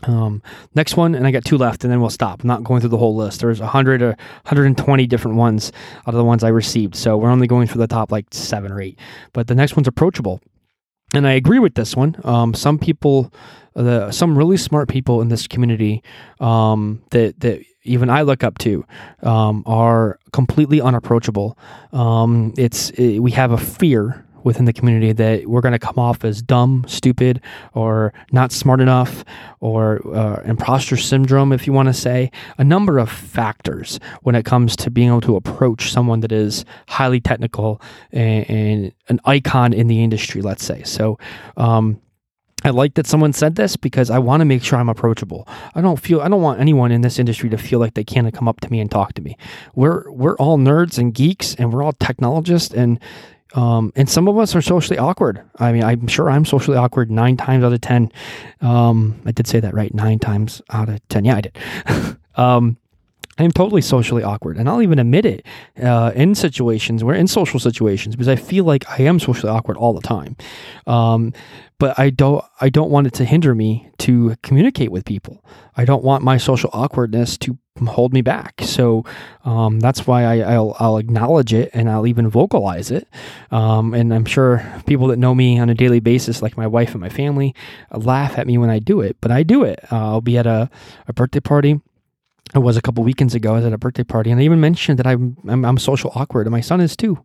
Um, 0.05 0.43
next 0.75 0.97
one, 0.97 1.14
and 1.14 1.26
I 1.26 1.31
got 1.31 1.45
two 1.45 1.59
left, 1.59 1.85
and 1.85 1.93
then 1.93 2.00
we'll 2.00 2.09
stop. 2.09 2.43
I'm 2.43 2.49
not 2.49 2.64
going 2.64 2.81
through 2.81 2.88
the 2.88 2.97
whole 2.97 3.14
list. 3.14 3.40
There's 3.40 3.61
100 3.61 4.00
or 4.00 4.17
120 4.45 5.07
different 5.07 5.37
ones 5.37 5.73
out 6.07 6.14
of 6.14 6.14
the 6.14 6.25
ones 6.25 6.43
I 6.43 6.49
received, 6.49 6.97
so 6.97 7.19
we're 7.19 7.29
only 7.29 7.47
going 7.47 7.67
for 7.67 7.76
the 7.76 7.87
top 7.87 8.11
like 8.11 8.25
seven 8.31 8.73
or 8.73 8.81
eight. 8.81 8.99
But 9.35 9.47
the 9.47 9.55
next 9.55 9.76
one's 9.76 9.88
approachable 9.88 10.40
and 11.14 11.26
I 11.26 11.33
agree 11.33 11.59
with 11.59 11.75
this 11.75 11.97
one. 11.97 12.17
Um, 12.25 12.55
some 12.55 12.79
people, 12.79 13.33
the 13.75 14.11
some 14.12 14.37
really 14.37 14.57
smart 14.57 14.88
people 14.88 15.21
in 15.21 15.29
this 15.29 15.47
community 15.47 16.02
um, 16.40 17.02
that 17.11 17.40
that 17.40 17.64
even 17.83 18.11
I 18.11 18.23
look 18.23 18.45
up 18.45 18.59
to 18.59 18.85
um, 19.23 19.62
are 19.67 20.19
completely 20.33 20.81
unapproachable. 20.81 21.57
Um, 21.93 22.55
it's 22.57 22.90
it, 22.90 23.21
we 23.21 23.31
have 23.33 23.52
a 23.52 23.59
fear 23.59 24.25
within 24.44 24.64
the 24.64 24.73
community 24.73 25.12
that 25.12 25.47
we're 25.47 25.61
going 25.61 25.73
to 25.73 25.78
come 25.78 25.99
off 25.99 26.25
as 26.25 26.42
dumb, 26.42 26.85
stupid, 26.88 27.40
or 27.75 28.12
not 28.32 28.52
smart 28.52 28.80
enough, 28.80 29.25
or 29.61 30.00
uh, 30.14 30.42
imposter 30.44 30.97
syndrome, 30.97 31.52
if 31.52 31.66
you 31.66 31.73
want 31.73 31.88
to 31.88 31.94
say. 31.94 32.30
A 32.59 32.64
number 32.64 32.99
of 32.99 33.11
factors 33.11 34.00
when 34.23 34.35
it 34.35 34.44
comes 34.44 34.76
to 34.76 34.90
being 34.90 35.09
able 35.09 35.20
to 35.23 35.37
approach 35.37 35.90
someone 35.90 36.20
that 36.20 36.32
is 36.32 36.64
highly 36.88 37.20
technical 37.20 37.80
and, 38.12 38.49
and 38.50 38.92
an 39.09 39.20
icon 39.25 39.73
in 39.73 39.87
the 39.87 40.02
industry, 40.02 40.42
let's 40.42 40.64
say. 40.64 40.82
So, 40.82 41.18
um, 41.56 42.00
I 42.62 42.70
like 42.70 42.94
that 42.94 43.06
someone 43.06 43.32
said 43.32 43.54
this 43.54 43.76
because 43.76 44.11
I 44.11 44.18
want 44.18 44.42
to 44.42 44.44
make 44.44 44.62
sure 44.62 44.78
I'm 44.78 44.88
approachable. 44.88 45.49
I 45.75 45.80
don't 45.80 45.99
feel 45.99 46.20
I 46.20 46.28
don't 46.28 46.42
want 46.42 46.61
anyone 46.61 46.92
in 46.92 47.00
this 47.00 47.18
industry 47.18 47.49
to 47.50 47.56
feel 47.56 47.78
like 47.78 47.94
they 47.94 48.04
can't 48.04 48.32
come 48.35 48.49
up 48.49 48.61
to 48.61 48.70
me 48.70 48.80
and 48.80 48.90
talk 48.90 49.14
to 49.14 49.23
me. 49.23 49.37
We're 49.75 50.11
we're 50.11 50.37
all 50.37 50.59
nerds 50.59 50.99
and 50.99 51.14
geeks 51.14 51.54
and 51.54 51.73
we're 51.73 51.82
all 51.82 51.94
technologists 51.94 52.75
and 52.75 53.00
um, 53.54 53.92
and 53.97 54.09
some 54.09 54.28
of 54.28 54.38
us 54.38 54.54
are 54.54 54.62
socially 54.62 54.99
awkward. 54.99 55.42
I 55.59 55.73
mean, 55.73 55.83
I'm 55.83 56.07
sure 56.07 56.30
I'm 56.30 56.45
socially 56.45 56.76
awkward 56.76 57.11
nine 57.11 57.37
times 57.37 57.64
out 57.64 57.73
of 57.73 57.80
10. 57.80 58.12
Um, 58.61 59.21
I 59.26 59.33
did 59.33 59.47
say 59.47 59.61
that 59.61 59.75
right, 59.75 59.92
nine 59.92 60.19
times 60.19 60.62
out 60.71 60.88
of 60.88 61.07
10. 61.09 61.25
Yeah, 61.25 61.37
I 61.37 61.40
did. 61.40 61.59
um, 62.37 62.76
I'm 63.40 63.50
totally 63.50 63.80
socially 63.80 64.23
awkward, 64.23 64.59
and 64.59 64.68
I'll 64.68 64.82
even 64.82 64.99
admit 64.99 65.25
it 65.25 65.47
uh, 65.82 66.12
in 66.14 66.35
situations 66.35 67.02
where 67.02 67.14
in 67.14 67.26
social 67.26 67.59
situations 67.59 68.14
because 68.14 68.28
I 68.28 68.37
feel 68.37 68.64
like 68.64 68.88
I 68.90 69.04
am 69.04 69.18
socially 69.18 69.50
awkward 69.50 69.78
all 69.78 69.94
the 69.94 70.02
time. 70.02 70.37
Um, 70.87 71.32
but 71.78 71.99
I 71.99 72.11
don't 72.11 72.44
I 72.61 72.68
don't 72.68 72.90
want 72.90 73.06
it 73.06 73.14
to 73.14 73.25
hinder 73.25 73.54
me 73.54 73.88
to 74.00 74.37
communicate 74.42 74.92
with 74.92 75.06
people. 75.06 75.42
I 75.75 75.87
don't 75.87 76.04
want 76.04 76.23
my 76.23 76.37
social 76.37 76.68
awkwardness 76.75 77.38
to 77.38 77.56
hold 77.87 78.12
me 78.12 78.20
back. 78.20 78.61
So 78.62 79.06
um, 79.47 79.80
that's 79.80 80.06
why 80.06 80.25
I, 80.25 80.59
will 80.59 80.76
I'll 80.78 80.99
acknowledge 80.99 81.54
it 81.54 81.70
and 81.73 81.88
I'll 81.88 82.06
even 82.06 82.28
vocalize 82.28 82.90
it. 82.90 83.09
Um, 83.50 83.94
and 83.94 84.12
I'm 84.12 84.26
sure 84.26 84.62
people 84.85 85.06
that 85.06 85.18
know 85.18 85.35
me 85.35 85.59
on 85.59 85.70
a 85.70 85.75
daily 85.75 86.00
basis, 86.00 86.42
like 86.42 86.59
my 86.59 86.66
wife 86.66 86.90
and 86.90 87.00
my 87.00 87.09
family, 87.09 87.54
laugh 87.90 88.38
at 88.38 88.47
me 88.47 88.59
when 88.59 88.68
I 88.68 88.80
do 88.80 89.00
it. 89.00 89.16
But 89.23 89.30
I 89.30 89.42
do 89.42 89.64
it. 89.64 89.78
Uh, 89.90 89.97
I'll 89.97 90.20
be 90.20 90.37
at 90.37 90.47
a, 90.47 90.68
a 91.09 91.14
birthday 91.14 91.40
party 91.40 91.80
it 92.54 92.59
was 92.59 92.76
a 92.76 92.83
couple 92.83 93.04
weekends 93.04 93.35
ago. 93.35 93.52
I 93.52 93.57
was 93.57 93.64
at 93.64 93.73
a 93.73 93.78
birthday 93.78 94.04
party, 94.04 94.30
and 94.30 94.40
I 94.40 94.45
even 94.45 94.61
mentioned 94.61 94.99
that 94.99 95.07
I'm, 95.07 95.37
I'm, 95.49 95.64
I'm 95.64 95.78
social 95.78 96.11
awkward, 96.14 96.47
and 96.47 96.52
my 96.52 96.61
son 96.61 96.80
is 96.80 96.97
too. 96.97 97.23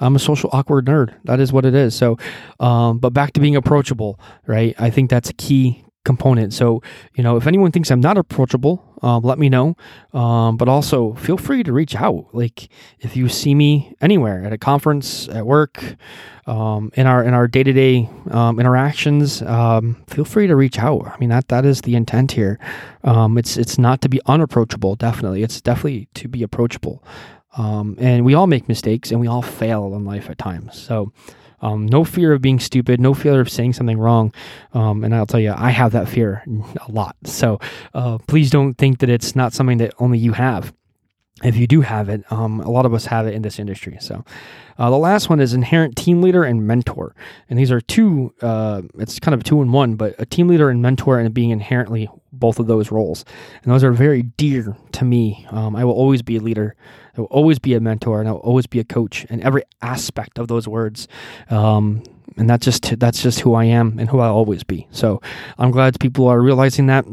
I'm 0.00 0.16
a 0.16 0.18
social 0.18 0.50
awkward 0.52 0.86
nerd. 0.86 1.14
That 1.24 1.40
is 1.40 1.52
what 1.52 1.64
it 1.64 1.74
is. 1.74 1.94
So, 1.94 2.18
um, 2.60 2.98
but 2.98 3.10
back 3.10 3.32
to 3.34 3.40
being 3.40 3.56
approachable, 3.56 4.18
right? 4.46 4.74
I 4.78 4.90
think 4.90 5.10
that's 5.10 5.30
a 5.30 5.34
key 5.34 5.83
component. 6.04 6.52
So, 6.52 6.82
you 7.14 7.24
know, 7.24 7.36
if 7.36 7.46
anyone 7.46 7.72
thinks 7.72 7.90
I'm 7.90 8.00
not 8.00 8.16
approachable, 8.16 8.84
um, 9.02 9.22
let 9.22 9.38
me 9.38 9.48
know. 9.48 9.76
Um, 10.12 10.56
but 10.56 10.68
also 10.68 11.14
feel 11.14 11.36
free 11.36 11.62
to 11.62 11.72
reach 11.72 11.96
out. 11.96 12.26
Like 12.32 12.68
if 13.00 13.16
you 13.16 13.28
see 13.28 13.54
me 13.54 13.94
anywhere 14.00 14.44
at 14.44 14.52
a 14.52 14.58
conference, 14.58 15.28
at 15.28 15.46
work, 15.46 15.96
um, 16.46 16.90
in 16.94 17.06
our 17.06 17.24
in 17.24 17.34
our 17.34 17.48
day 17.48 17.62
to 17.62 17.72
day 17.72 18.08
interactions, 18.26 19.42
um, 19.42 20.02
feel 20.08 20.24
free 20.24 20.46
to 20.46 20.56
reach 20.56 20.78
out. 20.78 21.06
I 21.06 21.16
mean 21.18 21.30
that 21.30 21.48
that 21.48 21.64
is 21.64 21.80
the 21.82 21.96
intent 21.96 22.32
here. 22.32 22.58
Um, 23.02 23.36
it's 23.38 23.56
it's 23.56 23.78
not 23.78 24.00
to 24.02 24.08
be 24.08 24.20
unapproachable. 24.26 24.94
Definitely, 24.96 25.42
it's 25.42 25.60
definitely 25.60 26.08
to 26.14 26.28
be 26.28 26.42
approachable. 26.42 27.02
Um, 27.56 27.96
and 28.00 28.24
we 28.24 28.34
all 28.34 28.46
make 28.46 28.68
mistakes, 28.68 29.10
and 29.10 29.20
we 29.20 29.28
all 29.28 29.42
fail 29.42 29.94
in 29.94 30.04
life 30.04 30.30
at 30.30 30.38
times. 30.38 30.80
So. 30.80 31.12
Um, 31.60 31.86
no 31.86 32.04
fear 32.04 32.32
of 32.32 32.42
being 32.42 32.60
stupid, 32.60 33.00
no 33.00 33.14
fear 33.14 33.40
of 33.40 33.50
saying 33.50 33.72
something 33.72 33.98
wrong. 33.98 34.32
Um, 34.72 35.04
and 35.04 35.14
I'll 35.14 35.26
tell 35.26 35.40
you, 35.40 35.54
I 35.56 35.70
have 35.70 35.92
that 35.92 36.08
fear 36.08 36.42
a 36.86 36.90
lot. 36.90 37.16
So 37.24 37.58
uh, 37.94 38.18
please 38.26 38.50
don't 38.50 38.74
think 38.74 38.98
that 38.98 39.10
it's 39.10 39.34
not 39.34 39.52
something 39.52 39.78
that 39.78 39.94
only 39.98 40.18
you 40.18 40.32
have. 40.32 40.72
If 41.42 41.56
you 41.56 41.66
do 41.66 41.80
have 41.80 42.08
it, 42.08 42.24
um, 42.30 42.60
a 42.60 42.70
lot 42.70 42.86
of 42.86 42.94
us 42.94 43.06
have 43.06 43.26
it 43.26 43.34
in 43.34 43.42
this 43.42 43.58
industry. 43.58 43.98
So 44.00 44.24
uh, 44.78 44.88
the 44.90 44.98
last 44.98 45.28
one 45.28 45.40
is 45.40 45.52
inherent 45.52 45.96
team 45.96 46.22
leader 46.22 46.44
and 46.44 46.66
mentor. 46.66 47.14
And 47.50 47.58
these 47.58 47.72
are 47.72 47.80
two, 47.80 48.32
uh, 48.40 48.82
it's 48.98 49.18
kind 49.18 49.34
of 49.34 49.42
two 49.42 49.60
in 49.60 49.72
one, 49.72 49.96
but 49.96 50.14
a 50.18 50.26
team 50.26 50.48
leader 50.48 50.70
and 50.70 50.80
mentor 50.80 51.18
and 51.18 51.34
being 51.34 51.50
inherently 51.50 52.08
both 52.38 52.58
of 52.58 52.66
those 52.66 52.90
roles. 52.90 53.24
And 53.62 53.72
those 53.72 53.84
are 53.84 53.92
very 53.92 54.22
dear 54.22 54.76
to 54.92 55.04
me. 55.04 55.46
Um, 55.50 55.76
I 55.76 55.84
will 55.84 55.92
always 55.92 56.22
be 56.22 56.36
a 56.36 56.40
leader. 56.40 56.74
I 57.16 57.20
will 57.20 57.28
always 57.28 57.58
be 57.58 57.74
a 57.74 57.80
mentor 57.80 58.20
and 58.20 58.28
I 58.28 58.32
will 58.32 58.40
always 58.40 58.66
be 58.66 58.80
a 58.80 58.84
coach 58.84 59.24
in 59.26 59.42
every 59.42 59.62
aspect 59.82 60.38
of 60.38 60.48
those 60.48 60.66
words. 60.66 61.08
Um, 61.50 62.02
and 62.36 62.48
that's 62.50 62.64
just 62.64 62.98
that's 62.98 63.22
just 63.22 63.40
who 63.40 63.54
I 63.54 63.64
am 63.64 63.98
and 63.98 64.08
who 64.08 64.18
I'll 64.20 64.34
always 64.34 64.64
be. 64.64 64.86
So 64.90 65.20
I'm 65.58 65.70
glad 65.70 65.98
people 66.00 66.26
are 66.28 66.40
realizing 66.40 66.86
that. 66.86 67.04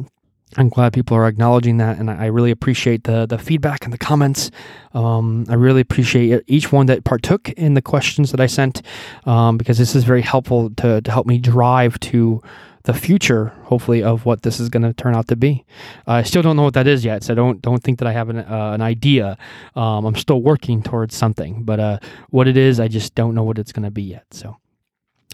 I'm 0.58 0.68
glad 0.68 0.92
people 0.92 1.16
are 1.16 1.28
acknowledging 1.28 1.78
that, 1.78 1.98
and 1.98 2.12
I 2.12 2.26
really 2.26 2.52
appreciate 2.52 3.06
the 3.06 3.26
the 3.26 3.38
feedback 3.38 3.86
and 3.86 3.94
the 3.94 3.98
comments. 3.98 4.52
Um, 4.94 5.46
I 5.48 5.54
really 5.54 5.80
appreciate 5.80 6.44
each 6.48 6.72
one 6.72 6.88
that 6.88 7.06
partook 7.06 7.50
in 7.50 7.74
the 7.74 7.82
questions 7.82 8.32
that 8.32 8.42
I 8.42 8.48
sent, 8.48 8.82
um, 9.26 9.58
because 9.58 9.78
this 9.78 9.96
is 9.96 10.04
very 10.04 10.22
helpful 10.22 10.70
to 10.72 11.02
to 11.02 11.12
help 11.12 11.26
me 11.26 11.38
drive 11.38 12.00
to 12.02 12.42
the 12.84 12.94
future, 12.94 13.48
hopefully, 13.64 14.04
of 14.04 14.26
what 14.26 14.42
this 14.42 14.60
is 14.60 14.70
going 14.70 14.84
to 14.84 14.94
turn 14.94 15.16
out 15.16 15.28
to 15.28 15.36
be. 15.36 15.66
Uh, 16.08 16.14
I 16.14 16.24
still 16.24 16.42
don't 16.42 16.56
know 16.56 16.64
what 16.64 16.74
that 16.74 16.88
is 16.88 17.06
yet, 17.06 17.24
so 17.24 17.36
don't 17.36 17.62
don't 17.62 17.84
think 17.84 18.00
that 18.00 18.08
I 18.08 18.12
have 18.12 18.30
an 18.30 18.40
uh, 18.40 18.72
an 18.74 18.82
idea. 18.82 19.38
Um, 19.76 20.06
I'm 20.06 20.16
still 20.16 20.42
working 20.42 20.82
towards 20.82 21.16
something, 21.16 21.64
but 21.64 21.80
uh, 21.80 22.00
what 22.30 22.48
it 22.48 22.58
is, 22.58 22.80
I 22.80 22.88
just 22.88 23.16
don't 23.16 23.36
know 23.36 23.44
what 23.44 23.60
it's 23.60 23.72
going 23.72 23.84
to 23.84 23.92
be 23.92 24.04
yet. 24.04 24.26
So, 24.32 24.58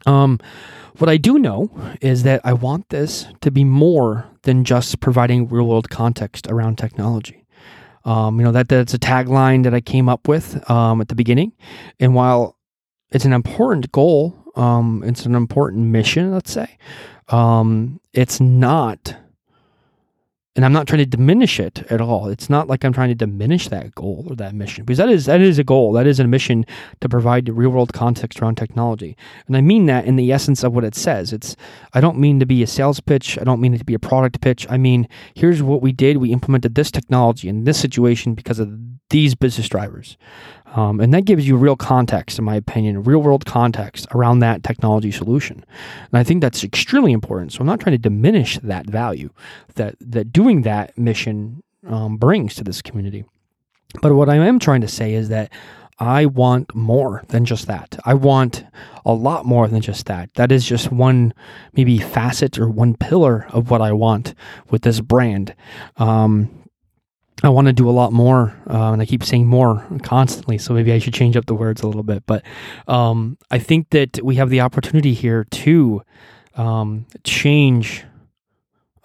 um, 0.06 0.39
what 0.98 1.10
I 1.10 1.18
do 1.18 1.38
know 1.38 1.72
is 2.01 2.24
that 2.24 2.42
I 2.44 2.54
want 2.54 2.89
this 2.89 3.27
to 3.42 3.51
be 3.51 3.63
more 3.63 4.25
than 4.44 4.63
just 4.63 5.00
providing 5.00 5.48
real 5.48 5.68
world 5.68 5.89
context 5.89 6.48
around 6.48 6.77
technology. 6.77 7.46
Um, 8.06 8.39
you 8.39 8.46
know 8.46 8.54
that 8.54 8.70
that's 8.70 8.94
a 8.94 9.00
tagline 9.00 9.63
that 9.63 9.74
I 9.74 9.82
came 9.82 10.08
up 10.08 10.30
with 10.30 10.70
um, 10.72 11.01
at 11.01 11.10
the 11.10 11.16
beginning, 11.16 11.51
and 12.00 12.16
while 12.16 12.58
it's 13.12 13.25
an 13.25 13.34
important 13.34 13.92
goal, 13.92 14.47
um, 14.57 15.03
it's 15.05 15.25
an 15.25 15.35
important 15.35 15.85
mission. 15.85 16.31
Let's 16.31 16.51
say 16.51 16.77
um, 17.29 18.00
it's 18.13 18.39
not 18.39 19.15
and 20.57 20.65
I'm 20.65 20.74
not 20.74 20.87
trying 20.87 21.00
to 21.00 21.05
diminish 21.05 21.59
it 21.59 21.83
at 21.91 22.01
all. 22.01 22.29
It's 22.29 22.50
not 22.50 22.67
like 22.67 22.83
I'm 22.83 22.91
trying 22.91 23.09
to 23.09 23.15
diminish 23.15 23.67
that 23.67 23.93
goal 23.93 24.25
or 24.27 24.35
that 24.37 24.55
mission 24.55 24.85
because 24.85 24.98
that 24.98 25.07
is 25.07 25.27
that 25.27 25.39
is 25.39 25.59
a 25.59 25.63
goal. 25.63 25.93
That 25.93 26.07
is 26.07 26.20
a 26.20 26.25
mission 26.25 26.65
to 27.00 27.07
provide 27.07 27.48
real 27.48 27.70
world 27.70 27.93
context 27.93 28.41
around 28.41 28.55
technology. 28.55 29.15
And 29.46 29.55
I 29.55 29.61
mean 29.61 29.85
that 29.85 30.05
in 30.05 30.15
the 30.15 30.31
essence 30.31 30.63
of 30.63 30.74
what 30.74 30.83
it 30.83 30.96
says. 30.96 31.31
It's 31.31 31.55
I 31.93 32.01
don't 32.01 32.17
mean 32.17 32.39
to 32.39 32.48
be 32.48 32.63
a 32.63 32.67
sales 32.67 33.00
pitch. 33.00 33.37
I 33.37 33.43
don't 33.43 33.61
mean 33.61 33.75
it 33.75 33.77
to 33.77 33.85
be 33.85 33.93
a 33.93 34.00
product 34.00 34.41
pitch. 34.41 34.65
I 34.67 34.77
mean, 34.77 35.07
here's 35.35 35.61
what 35.61 35.83
we 35.83 35.91
did. 35.91 36.17
We 36.17 36.33
implemented 36.33 36.74
this 36.74 36.89
technology 36.89 37.48
in 37.48 37.65
this 37.65 37.79
situation 37.79 38.33
because 38.33 38.57
of 38.57 38.79
these 39.09 39.35
business 39.35 39.70
drivers. 39.70 40.17
Um, 40.75 41.00
and 41.00 41.13
that 41.13 41.25
gives 41.25 41.48
you 41.48 41.55
real 41.55 41.77
context, 41.77 42.37
in 42.37 42.46
my 42.46 42.55
opinion, 42.55 43.03
real 43.03 43.20
world 43.20 43.46
context 43.46 44.05
around 44.13 44.39
that 44.39 44.63
technology 44.63 45.11
solution. 45.11 45.65
And 46.11 46.20
I 46.20 46.24
think 46.24 46.41
that's 46.41 46.63
extremely 46.63 47.13
important. 47.13 47.53
So 47.53 47.61
I'm 47.61 47.67
not 47.67 47.79
trying 47.79 47.93
to 47.93 47.98
diminish 47.98 48.59
that 48.61 48.85
value 48.85 49.29
that, 49.75 49.96
that 50.01 50.33
doing 50.33 50.63
that 50.63 50.98
mission 50.98 51.63
um, 51.87 52.17
brings 52.17 52.53
to 52.55 52.63
this 52.63 52.81
community. 52.81 53.24
But 54.01 54.13
what 54.13 54.29
I 54.29 54.35
am 54.35 54.59
trying 54.59 54.81
to 54.81 54.87
say 54.87 55.13
is 55.13 55.29
that 55.29 55.51
I 56.00 56.25
want 56.25 56.75
more 56.75 57.24
than 57.29 57.46
just 57.46 57.65
that. 57.67 57.98
I 58.05 58.13
want 58.13 58.63
a 59.05 59.13
lot 59.13 59.46
more 59.46 59.67
than 59.67 59.81
just 59.81 60.05
that. 60.07 60.31
That 60.35 60.51
is 60.51 60.65
just 60.65 60.91
one, 60.91 61.33
maybe 61.74 61.98
facet 61.98 62.59
or 62.59 62.70
one 62.70 62.96
pillar 62.96 63.48
of 63.50 63.72
what 63.72 63.81
I 63.81 63.93
want 63.93 64.35
with 64.70 64.83
this 64.83 65.00
brand. 65.01 65.55
Um, 65.96 66.50
I 67.43 67.50
want 67.50 67.67
to 67.67 67.73
do 67.73 67.87
a 67.87 67.91
lot 67.91 68.13
more, 68.13 68.55
uh, 68.67 68.91
and 68.93 69.01
I 69.01 69.05
keep 69.05 69.23
saying 69.23 69.45
more 69.45 69.85
constantly. 70.01 70.57
So 70.57 70.73
maybe 70.73 70.91
I 70.91 70.97
should 70.97 71.13
change 71.13 71.37
up 71.37 71.45
the 71.45 71.53
words 71.53 71.83
a 71.83 71.87
little 71.87 72.03
bit. 72.03 72.23
But 72.25 72.43
um, 72.87 73.37
I 73.51 73.59
think 73.59 73.91
that 73.91 74.23
we 74.23 74.35
have 74.35 74.50
the 74.50 74.61
opportunity 74.61 75.13
here 75.13 75.43
to 75.43 76.01
um, 76.55 77.05
change 77.23 78.05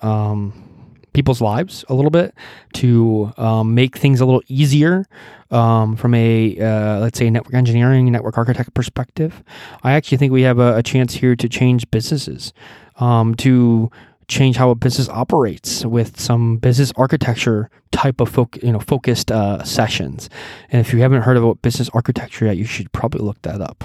um, 0.00 0.72
people's 1.12 1.42
lives 1.42 1.84
a 1.88 1.94
little 1.94 2.10
bit, 2.10 2.34
to 2.74 3.32
um, 3.36 3.74
make 3.74 3.98
things 3.98 4.20
a 4.20 4.24
little 4.24 4.42
easier 4.48 5.04
um, 5.50 5.94
from 5.96 6.14
a 6.14 6.58
uh, 6.58 7.00
let's 7.00 7.18
say 7.18 7.28
network 7.28 7.54
engineering, 7.54 8.10
network 8.10 8.38
architect 8.38 8.72
perspective. 8.72 9.42
I 9.82 9.92
actually 9.92 10.18
think 10.18 10.32
we 10.32 10.42
have 10.42 10.58
a, 10.58 10.78
a 10.78 10.82
chance 10.82 11.14
here 11.14 11.36
to 11.36 11.48
change 11.48 11.90
businesses, 11.90 12.54
um, 12.96 13.34
to 13.36 13.90
change 14.32 14.56
how 14.56 14.70
a 14.70 14.74
business 14.74 15.08
operates 15.08 15.84
with 15.84 16.18
some 16.18 16.56
business 16.56 16.92
architecture 16.96 17.68
type 17.90 18.20
of 18.20 18.36
you 18.62 18.72
know 18.72 18.80
focused 18.80 19.30
uh, 19.30 19.62
sessions. 19.62 20.30
And 20.70 20.80
if 20.80 20.92
you 20.92 21.00
haven't 21.00 21.22
heard 21.22 21.36
about 21.36 21.60
business 21.62 21.90
architecture 21.92 22.46
yet, 22.46 22.56
you 22.56 22.64
should 22.64 22.90
probably 22.92 23.20
look 23.20 23.40
that 23.42 23.60
up. 23.60 23.84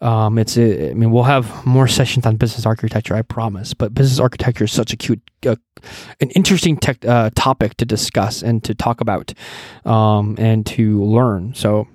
Um, 0.00 0.38
it's 0.38 0.56
a, 0.58 0.90
I 0.90 0.94
mean 0.94 1.10
we'll 1.10 1.24
have 1.24 1.66
more 1.66 1.88
sessions 1.88 2.26
on 2.26 2.36
business 2.36 2.66
architecture, 2.66 3.14
I 3.14 3.22
promise. 3.22 3.72
But 3.74 3.94
business 3.94 4.20
architecture 4.20 4.64
is 4.64 4.72
such 4.72 4.92
a 4.92 4.96
cute, 4.96 5.22
uh, 5.46 5.56
an 6.20 6.30
interesting 6.30 6.76
tech, 6.76 7.04
uh, 7.04 7.30
topic 7.34 7.76
to 7.78 7.86
discuss 7.86 8.42
and 8.42 8.62
to 8.64 8.74
talk 8.74 9.00
about 9.00 9.32
um, 9.84 10.36
and 10.38 10.64
to 10.66 11.02
learn. 11.04 11.54
So. 11.54 11.88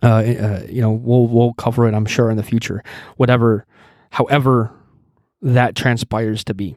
Uh, 0.00 0.06
uh, 0.06 0.62
you 0.68 0.80
know, 0.80 0.92
we'll 0.92 1.26
we'll 1.26 1.54
cover 1.54 1.88
it. 1.88 1.92
I'm 1.92 2.06
sure 2.06 2.30
in 2.30 2.36
the 2.36 2.44
future, 2.44 2.84
whatever, 3.16 3.66
however 4.10 4.70
that 5.42 5.74
transpires 5.74 6.44
to 6.44 6.54
be. 6.54 6.76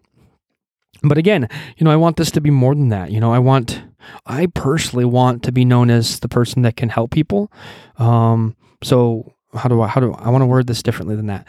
But 1.04 1.18
again, 1.18 1.50
you 1.78 1.84
know, 1.84 1.92
I 1.92 1.96
want 1.96 2.18
this 2.18 2.32
to 2.32 2.42
be 2.42 2.52
more 2.52 2.76
than 2.76 2.90
that. 2.90 3.12
You 3.12 3.20
know, 3.20 3.34
I 3.34 3.40
want, 3.40 3.82
I 4.26 4.48
personally 4.48 5.06
want 5.06 5.44
to 5.44 5.52
be 5.52 5.66
known 5.66 5.90
as 5.90 6.20
the 6.20 6.30
person 6.30 6.62
that 6.62 6.78
can 6.78 6.90
help 6.90 7.12
people. 7.12 7.52
Um, 7.98 8.56
so 8.84 9.34
how 9.54 9.68
do 9.68 9.82
I, 9.82 9.88
how 9.88 10.00
do 10.00 10.14
I 10.14 10.30
want 10.30 10.42
to 10.44 10.48
word 10.48 10.68
this 10.68 10.84
differently 10.84 11.16
than 11.16 11.28
that? 11.28 11.48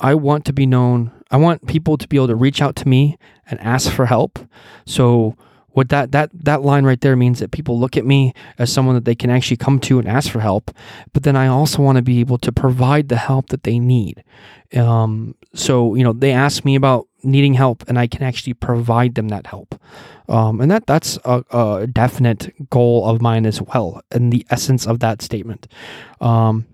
I 0.00 0.14
want 0.14 0.44
to 0.46 0.52
be 0.52 0.66
known. 0.66 1.12
I 1.30 1.36
want 1.36 1.66
people 1.66 1.96
to 1.96 2.06
be 2.06 2.16
able 2.16 2.28
to 2.28 2.36
reach 2.36 2.62
out 2.62 2.76
to 2.76 2.88
me 2.88 3.18
and 3.50 3.58
ask 3.60 3.90
for 3.90 4.06
help. 4.06 4.38
So 4.86 5.36
what 5.70 5.88
that 5.90 6.12
that 6.12 6.30
that 6.32 6.62
line 6.62 6.84
right 6.84 7.00
there 7.00 7.16
means 7.16 7.40
that 7.40 7.50
people 7.50 7.78
look 7.78 7.96
at 7.96 8.06
me 8.06 8.32
as 8.58 8.72
someone 8.72 8.94
that 8.94 9.04
they 9.04 9.14
can 9.14 9.30
actually 9.30 9.56
come 9.56 9.80
to 9.80 9.98
and 9.98 10.08
ask 10.08 10.30
for 10.30 10.40
help. 10.40 10.70
But 11.12 11.24
then 11.24 11.36
I 11.36 11.48
also 11.48 11.82
want 11.82 11.96
to 11.96 12.02
be 12.02 12.20
able 12.20 12.38
to 12.38 12.52
provide 12.52 13.08
the 13.08 13.16
help 13.16 13.48
that 13.48 13.64
they 13.64 13.78
need. 13.78 14.22
Um, 14.74 15.34
so 15.54 15.94
you 15.94 16.04
know, 16.04 16.12
they 16.12 16.30
ask 16.30 16.64
me 16.64 16.76
about 16.76 17.07
needing 17.22 17.54
help, 17.54 17.84
and 17.88 17.98
I 17.98 18.06
can 18.06 18.22
actually 18.22 18.54
provide 18.54 19.14
them 19.14 19.28
that 19.28 19.46
help. 19.46 19.74
Um, 20.28 20.60
and 20.60 20.70
that 20.70 20.86
that's 20.86 21.18
a, 21.24 21.44
a, 21.50 21.86
definite 21.86 22.70
goal 22.70 23.08
of 23.08 23.22
mine 23.22 23.46
as 23.46 23.62
well, 23.62 24.02
and 24.10 24.32
the 24.32 24.46
essence 24.50 24.86
of 24.86 25.00
that 25.00 25.22
statement. 25.22 25.66
Um, 26.20 26.66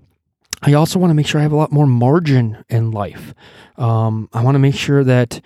I 0.62 0.72
also 0.72 0.98
want 0.98 1.10
to 1.10 1.14
make 1.14 1.26
sure 1.26 1.40
I 1.40 1.42
have 1.42 1.52
a 1.52 1.56
lot 1.56 1.72
more 1.72 1.86
margin 1.86 2.64
in 2.68 2.90
life. 2.90 3.34
Um, 3.76 4.28
I 4.32 4.42
want 4.42 4.54
to 4.54 4.58
make 4.58 4.74
sure 4.74 5.04
that 5.04 5.40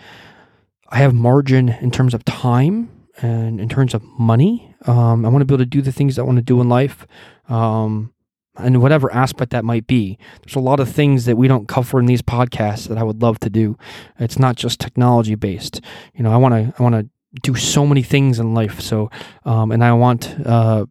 I 0.89 0.99
have 0.99 1.13
margin 1.13 1.69
in 1.69 1.91
terms 1.91 2.15
of 2.15 2.25
time 2.25 2.89
and 3.21 3.61
in 3.61 3.69
terms 3.69 3.95
of 3.95 4.03
money. 4.19 4.75
Um, 4.87 5.27
I 5.27 5.29
want 5.29 5.43
to 5.43 5.45
be 5.45 5.55
able 5.55 5.65
to 5.65 5.69
do 5.69 5.83
the 5.83 5.93
things 5.93 6.19
I 6.19 6.23
want 6.23 6.37
to 6.37 6.43
do 6.43 6.61
in 6.61 6.69
life. 6.69 7.07
Um, 7.49 8.13
and 8.59 8.81
whatever 8.83 9.13
aspect 9.13 9.53
that 9.53 9.65
might 9.65 9.87
be. 9.87 10.19
There's 10.43 10.57
a 10.57 10.61
lot 10.61 10.81
of 10.81 10.89
things 10.89 11.25
that 11.25 11.37
we 11.37 11.49
don't 11.49 11.69
cover 11.69 11.99
in 12.01 12.07
these 12.07 12.23
podcasts 12.23 12.89
that 12.89 12.99
I 12.99 13.03
would 13.03 13.23
love 13.23 13.39
to 13.41 13.51
do. 13.51 13.77
It's 14.19 14.39
not 14.39 14.57
just 14.57 14.81
technology 14.81 15.35
based. 15.35 15.81
You 16.15 16.23
know, 16.23 16.33
I 16.33 16.37
want 16.37 16.55
to 16.55 16.75
I 16.79 16.83
want 16.83 16.95
to 16.95 17.09
do 17.43 17.55
so 17.55 17.87
many 17.87 18.03
things 18.03 18.39
in 18.39 18.55
life. 18.55 18.81
So, 18.81 19.11
um, 19.45 19.71
and 19.73 19.85
I 19.85 19.93
want 19.93 20.35
uh, 20.45 20.87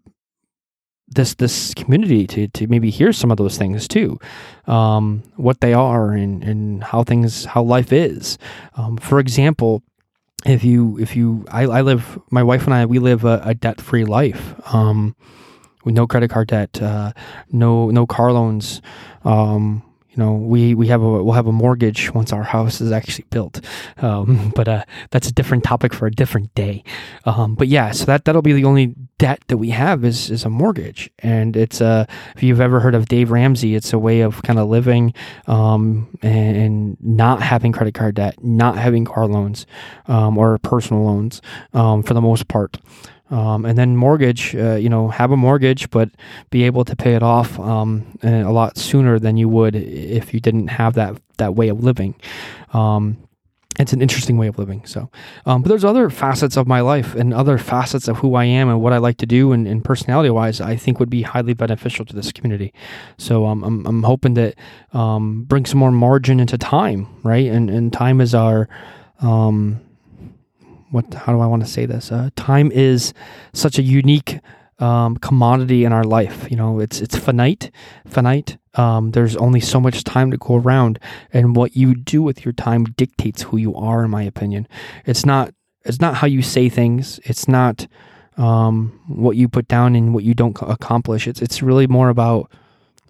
this 1.07 1.35
this 1.35 1.73
community 1.73 2.27
to 2.27 2.47
to 2.49 2.67
maybe 2.67 2.89
hear 2.89 3.13
some 3.13 3.31
of 3.31 3.37
those 3.37 3.57
things 3.57 3.87
too, 3.87 4.19
um, 4.67 5.23
what 5.35 5.61
they 5.61 5.73
are 5.73 6.11
and 6.11 6.43
and 6.43 6.83
how 6.83 7.03
things 7.03 7.45
how 7.45 7.63
life 7.63 7.91
is. 7.93 8.37
Um, 8.75 8.97
for 8.97 9.19
example, 9.19 9.83
if 10.45 10.63
you 10.63 10.97
if 10.99 11.15
you 11.15 11.45
I, 11.49 11.63
I 11.63 11.81
live 11.81 12.19
my 12.29 12.43
wife 12.43 12.65
and 12.65 12.73
I 12.73 12.85
we 12.85 12.99
live 12.99 13.25
a, 13.25 13.41
a 13.43 13.53
debt 13.53 13.81
free 13.81 14.05
life 14.05 14.55
um, 14.73 15.15
with 15.87 15.95
no 15.95 16.05
credit 16.05 16.29
card 16.29 16.49
debt 16.49 16.81
uh, 16.81 17.13
no 17.51 17.89
no 17.89 18.05
car 18.05 18.31
loans. 18.33 18.81
Um, 19.23 19.81
you 20.09 20.17
know 20.17 20.33
we 20.33 20.75
we 20.75 20.87
have 20.87 21.01
a 21.01 21.23
we'll 21.23 21.33
have 21.33 21.47
a 21.47 21.51
mortgage 21.51 22.13
once 22.13 22.33
our 22.33 22.43
house 22.43 22.81
is 22.81 22.91
actually 22.91 23.25
built. 23.29 23.61
Um, 23.97 24.51
but 24.55 24.67
uh, 24.67 24.83
that's 25.11 25.29
a 25.29 25.31
different 25.31 25.63
topic 25.63 25.93
for 25.93 26.05
a 26.05 26.11
different 26.11 26.53
day. 26.55 26.83
Um, 27.25 27.55
but 27.55 27.69
yeah 27.69 27.91
so 27.91 28.05
that 28.05 28.25
that'll 28.25 28.41
be 28.41 28.53
the 28.53 28.65
only 28.65 28.95
debt 29.19 29.41
that 29.47 29.57
we 29.57 29.71
have 29.71 30.05
is 30.05 30.29
is 30.29 30.45
a 30.45 30.49
mortgage 30.49 31.09
and 31.19 31.57
it's 31.57 31.81
uh 31.81 32.05
if 32.35 32.43
you've 32.43 32.61
ever 32.61 32.79
heard 32.79 32.93
of 32.93 33.07
Dave 33.07 33.31
Ramsey 33.31 33.75
it's 33.75 33.91
a 33.91 33.99
way 33.99 34.21
of 34.21 34.43
kind 34.43 34.59
of 34.59 34.67
living 34.69 35.13
um, 35.47 36.07
and, 36.21 36.57
and, 36.57 36.97
not 37.01 37.41
having 37.41 37.71
credit 37.71 37.95
card 37.95 38.15
debt 38.15 38.43
not 38.43 38.77
having 38.77 39.05
car 39.05 39.25
loans 39.25 39.65
um, 40.05 40.37
or 40.37 40.57
personal 40.59 41.03
loans 41.03 41.41
um, 41.73 42.03
for 42.03 42.13
the 42.13 42.21
most 42.21 42.47
part 42.47 42.77
um, 43.29 43.65
and 43.65 43.77
then 43.77 43.97
mortgage, 43.97 44.55
uh, 44.55 44.75
you 44.75 44.89
know, 44.89 45.09
have 45.09 45.31
a 45.31 45.37
mortgage, 45.37 45.89
but 45.89 46.09
be 46.49 46.63
able 46.63 46.85
to 46.85 46.95
pay 46.95 47.13
it 47.13 47.23
off 47.23 47.59
um, 47.59 48.17
a 48.23 48.51
lot 48.51 48.77
sooner 48.77 49.19
than 49.19 49.35
you 49.35 49.49
would 49.49 49.75
if 49.75 50.33
you 50.33 50.39
didn't 50.39 50.69
have 50.69 50.93
that 50.93 51.19
that 51.37 51.55
way 51.55 51.67
of 51.67 51.83
living. 51.83 52.15
Um, 52.73 53.26
it's 53.79 53.93
an 53.93 54.01
interesting 54.01 54.37
way 54.37 54.47
of 54.47 54.57
living. 54.57 54.85
So, 54.85 55.09
um, 55.45 55.61
but 55.61 55.69
there's 55.69 55.85
other 55.85 56.09
facets 56.09 56.57
of 56.57 56.67
my 56.67 56.81
life 56.81 57.13
and 57.15 57.33
other 57.33 57.57
facets 57.57 58.07
of 58.07 58.17
who 58.17 58.35
I 58.35 58.45
am 58.45 58.69
and 58.69 58.81
what 58.81 58.93
I 58.93 58.97
like 58.97 59.17
to 59.17 59.25
do 59.25 59.51
and, 59.51 59.67
and 59.67 59.83
personality 59.83 60.29
wise, 60.29 60.59
I 60.59 60.75
think 60.75 60.99
would 60.99 61.09
be 61.09 61.21
highly 61.21 61.53
beneficial 61.53 62.05
to 62.05 62.15
this 62.15 62.31
community. 62.31 62.73
So, 63.17 63.45
um, 63.45 63.63
I'm, 63.63 63.85
I'm 63.85 64.03
hoping 64.03 64.33
that 64.35 64.55
um, 64.93 65.43
bring 65.43 65.65
some 65.65 65.79
more 65.79 65.91
margin 65.91 66.39
into 66.39 66.57
time, 66.57 67.07
right? 67.23 67.45
And, 67.45 67.69
and 67.69 67.93
time 67.93 68.19
is 68.21 68.33
our, 68.33 68.67
um, 69.19 69.81
what 70.89 71.13
how 71.13 71.33
do 71.33 71.39
I 71.39 71.47
want 71.47 71.65
to 71.65 71.69
say 71.69 71.85
this? 71.85 72.11
Uh, 72.11 72.29
time 72.35 72.71
is 72.71 73.13
such 73.53 73.77
a 73.77 73.81
unique 73.81 74.39
um, 74.79 75.17
commodity 75.17 75.85
in 75.85 75.93
our 75.93 76.03
life. 76.03 76.49
You 76.49 76.57
know, 76.57 76.79
it's 76.79 77.01
it's 77.01 77.17
finite, 77.17 77.71
finite. 78.05 78.57
Um, 78.75 79.11
there's 79.11 79.35
only 79.35 79.59
so 79.59 79.79
much 79.79 80.03
time 80.03 80.31
to 80.31 80.37
go 80.37 80.55
around, 80.55 80.99
and 81.33 81.55
what 81.55 81.75
you 81.75 81.95
do 81.95 82.21
with 82.21 82.45
your 82.45 82.53
time 82.53 82.83
dictates 82.83 83.43
who 83.43 83.57
you 83.57 83.75
are. 83.75 84.03
In 84.05 84.11
my 84.11 84.23
opinion, 84.23 84.67
it's 85.05 85.25
not 85.25 85.53
it's 85.83 86.01
not 86.01 86.15
how 86.15 86.27
you 86.27 86.41
say 86.41 86.69
things. 86.69 87.19
It's 87.23 87.47
not 87.47 87.87
um, 88.37 88.99
what 89.07 89.35
you 89.35 89.47
put 89.47 89.67
down 89.67 89.95
and 89.95 90.13
what 90.13 90.23
you 90.23 90.33
don't 90.33 90.57
accomplish. 90.61 91.27
It's 91.27 91.41
it's 91.41 91.61
really 91.61 91.87
more 91.87 92.09
about 92.09 92.51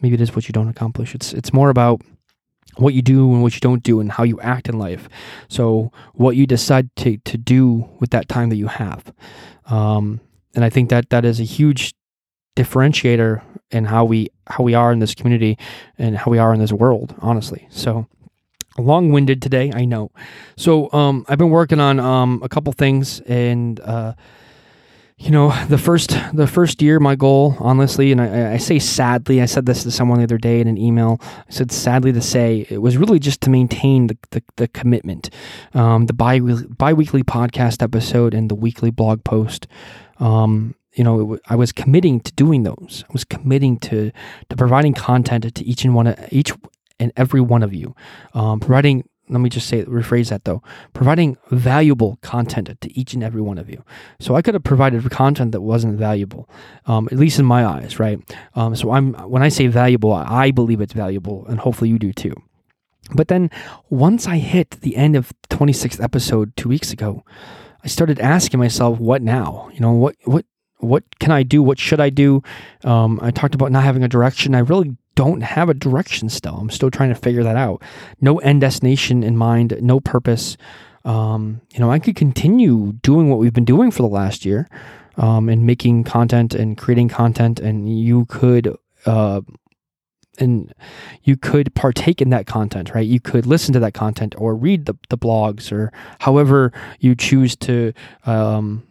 maybe 0.02 0.16
it 0.16 0.22
is 0.22 0.36
what 0.36 0.48
you 0.48 0.54
don't 0.54 0.70
accomplish. 0.70 1.14
It's 1.16 1.34
it's 1.34 1.54
more 1.54 1.70
about 1.70 2.02
what 2.78 2.94
you 2.94 3.02
do 3.02 3.34
and 3.34 3.42
what 3.42 3.56
you 3.56 3.60
don't 3.60 3.84
do 3.84 4.00
and 4.00 4.12
how 4.12 4.24
you 4.24 4.40
act 4.42 4.70
in 4.70 4.78
life. 4.78 5.10
So 5.48 5.92
what 6.14 6.36
you 6.36 6.46
decide 6.46 6.96
to, 6.98 7.18
to 7.18 7.38
do 7.38 7.90
with 8.00 8.12
that 8.12 8.30
time 8.30 8.50
that 8.50 8.56
you 8.56 8.68
have. 8.68 9.14
Um, 9.66 10.22
and 10.58 10.66
I 10.66 10.72
think 10.72 10.90
that 10.90 11.12
that 11.12 11.24
is 11.24 11.40
a 11.40 11.44
huge 11.44 11.94
differentiator 12.58 13.44
in 13.70 13.86
how 13.86 14.04
we 14.04 14.30
how 14.48 14.64
we 14.64 14.74
are 14.74 14.92
in 14.92 14.98
this 14.98 15.14
community 15.14 15.56
and 16.00 16.18
how 16.18 16.32
we 16.32 16.40
are 16.40 16.52
in 16.52 16.60
this 16.60 16.74
world, 16.74 17.14
honestly. 17.20 17.68
So 17.70 18.08
long-winded 18.80 19.40
today, 19.40 19.72
I 19.74 19.86
know. 19.86 20.10
So 20.56 20.92
um, 20.94 21.26
I've 21.30 21.38
been 21.38 21.52
working 21.52 21.80
on 21.80 22.00
um, 22.00 22.42
a 22.44 22.50
couple 22.50 22.74
things 22.74 23.20
and 23.22 23.80
uh, 23.82 24.14
you 25.20 25.32
know 25.32 25.52
the 25.66 25.78
first 25.78 26.16
the 26.34 26.48
first 26.48 26.82
year 26.82 27.00
my 27.00 27.16
goal 27.16 27.56
honestly 27.60 28.12
and 28.12 28.22
I, 28.22 28.54
I, 28.54 28.58
say 28.58 28.78
sadly 28.78 29.42
i 29.42 29.46
said 29.46 29.66
this 29.66 29.82
to 29.82 29.90
someone 29.90 30.20
the 30.20 30.26
other 30.26 30.38
day 30.38 30.62
in 30.62 30.68
an 30.68 30.78
email 30.78 31.20
i 31.22 31.50
said 31.50 31.72
sadly 31.72 32.14
to 32.14 32.22
say 32.22 32.68
it 32.70 32.84
was 32.84 32.98
really 32.98 33.18
just 33.18 33.42
to 33.42 33.50
maintain 33.50 34.08
the, 34.08 34.18
the, 34.30 34.44
the 34.58 34.68
commitment 34.68 35.32
um, 35.74 36.06
the 36.06 36.14
bi- 36.14 36.40
bi-weekly 36.40 37.24
podcast 37.24 37.82
episode 37.82 38.36
and 38.36 38.50
the 38.50 38.56
weekly 38.56 38.92
blog 38.92 39.24
post 39.24 39.66
um, 40.20 40.76
you 40.94 41.04
know 41.04 41.38
i 41.48 41.56
was 41.56 41.72
committing 41.72 42.20
to 42.22 42.32
doing 42.34 42.64
those. 42.64 43.04
I 43.10 43.14
was 43.14 43.24
committing 43.24 43.78
to 43.80 44.12
to 44.50 44.56
providing 44.56 44.94
content 44.94 45.54
to 45.54 45.64
each 45.66 45.86
and 45.86 45.94
one 45.96 46.08
of 46.08 46.18
each 46.32 46.52
and 47.00 47.12
every 47.16 47.42
one 47.42 47.64
of 47.64 47.74
you. 47.74 47.96
Um, 48.34 48.60
providing 48.60 49.08
let 49.30 49.42
me 49.42 49.50
just 49.50 49.68
say 49.68 49.84
rephrase 49.84 50.30
that 50.30 50.46
though. 50.46 50.64
Providing 50.94 51.38
valuable 51.52 52.18
content 52.22 52.70
to 52.80 53.00
each 53.00 53.14
and 53.14 53.24
every 53.24 53.42
one 53.42 53.58
of 53.58 53.70
you. 53.70 53.84
So 54.20 54.36
i 54.36 54.42
could 54.42 54.56
have 54.56 54.64
provided 54.64 55.10
content 55.12 55.52
that 55.52 55.62
wasn't 55.62 55.98
valuable 56.00 56.50
um, 56.86 57.08
at 57.12 57.18
least 57.18 57.40
in 57.40 57.46
my 57.46 57.66
eyes 57.66 58.00
right? 58.00 58.20
Um, 58.56 58.76
so 58.76 58.92
i'm 58.92 59.14
when 59.30 59.44
i 59.44 59.50
say 59.50 59.68
valuable 59.68 60.14
i 60.14 60.52
believe 60.52 60.82
it's 60.82 60.94
valuable 60.94 61.46
and 61.48 61.60
hopefully 61.60 61.90
you 61.90 62.00
do 62.00 62.12
too. 62.14 62.34
But 63.14 63.28
then 63.28 63.50
once 63.90 64.28
i 64.28 64.38
hit 64.38 64.72
the 64.82 64.96
end 64.98 65.16
of 65.16 65.32
26th 65.50 66.02
episode 66.04 66.56
two 66.56 66.70
weeks 66.70 66.92
ago 66.92 67.24
i 67.88 67.90
started 67.90 68.20
asking 68.20 68.60
myself 68.60 69.00
what 69.00 69.22
now 69.22 69.70
you 69.74 69.80
know 69.80 69.94
what 69.94 70.16
what 70.26 70.46
what 70.80 71.04
can 71.20 71.32
i 71.32 71.42
do 71.42 71.64
what 71.64 71.80
should 71.80 72.02
i 72.02 72.10
do 72.10 72.44
um, 72.84 73.20
i 73.24 73.32
talked 73.32 73.56
about 73.56 73.72
not 73.72 73.84
having 73.84 74.04
a 74.04 74.08
direction 74.08 74.54
i 74.54 74.60
really 74.60 74.96
don't 75.18 75.42
have 75.42 75.68
a 75.68 75.74
direction 75.74 76.30
still. 76.30 76.56
I'm 76.56 76.70
still 76.70 76.92
trying 76.92 77.10
to 77.10 77.16
figure 77.16 77.44
that 77.44 77.56
out. 77.56 77.82
No 78.22 78.38
end 78.38 78.62
destination 78.62 79.24
in 79.24 79.36
mind, 79.36 79.76
no 79.82 80.00
purpose. 80.00 80.58
Um, 81.06 81.60
you 81.74 81.80
know, 81.80 81.90
I 81.90 81.98
could 81.98 82.16
continue 82.16 82.94
doing 83.02 83.28
what 83.28 83.40
we've 83.40 83.54
been 83.54 83.66
doing 83.66 83.90
for 83.90 84.04
the 84.04 84.10
last 84.10 84.46
year 84.46 84.70
um, 85.18 85.50
and 85.50 85.66
making 85.66 86.04
content 86.04 86.54
and 86.54 86.78
creating 86.78 87.10
content, 87.10 87.60
and 87.60 87.92
you 87.92 88.26
could. 88.26 88.78
Uh, 89.06 89.42
and 90.38 90.74
you 91.24 91.38
could 91.38 91.74
partake 91.76 92.22
in 92.22 92.30
that 92.30 92.46
content, 92.46 92.94
right? 92.94 93.06
You 93.06 93.20
could 93.20 93.46
listen 93.46 93.74
to 93.74 93.80
that 93.80 93.94
content 93.94 94.36
or 94.38 94.56
read 94.56 94.86
the, 94.86 94.96
the 95.10 95.18
blogs 95.18 95.72
or 95.72 95.92
however 96.20 96.72
you 97.00 97.16
choose 97.16 97.56
to 97.58 97.94
um, 98.26 98.84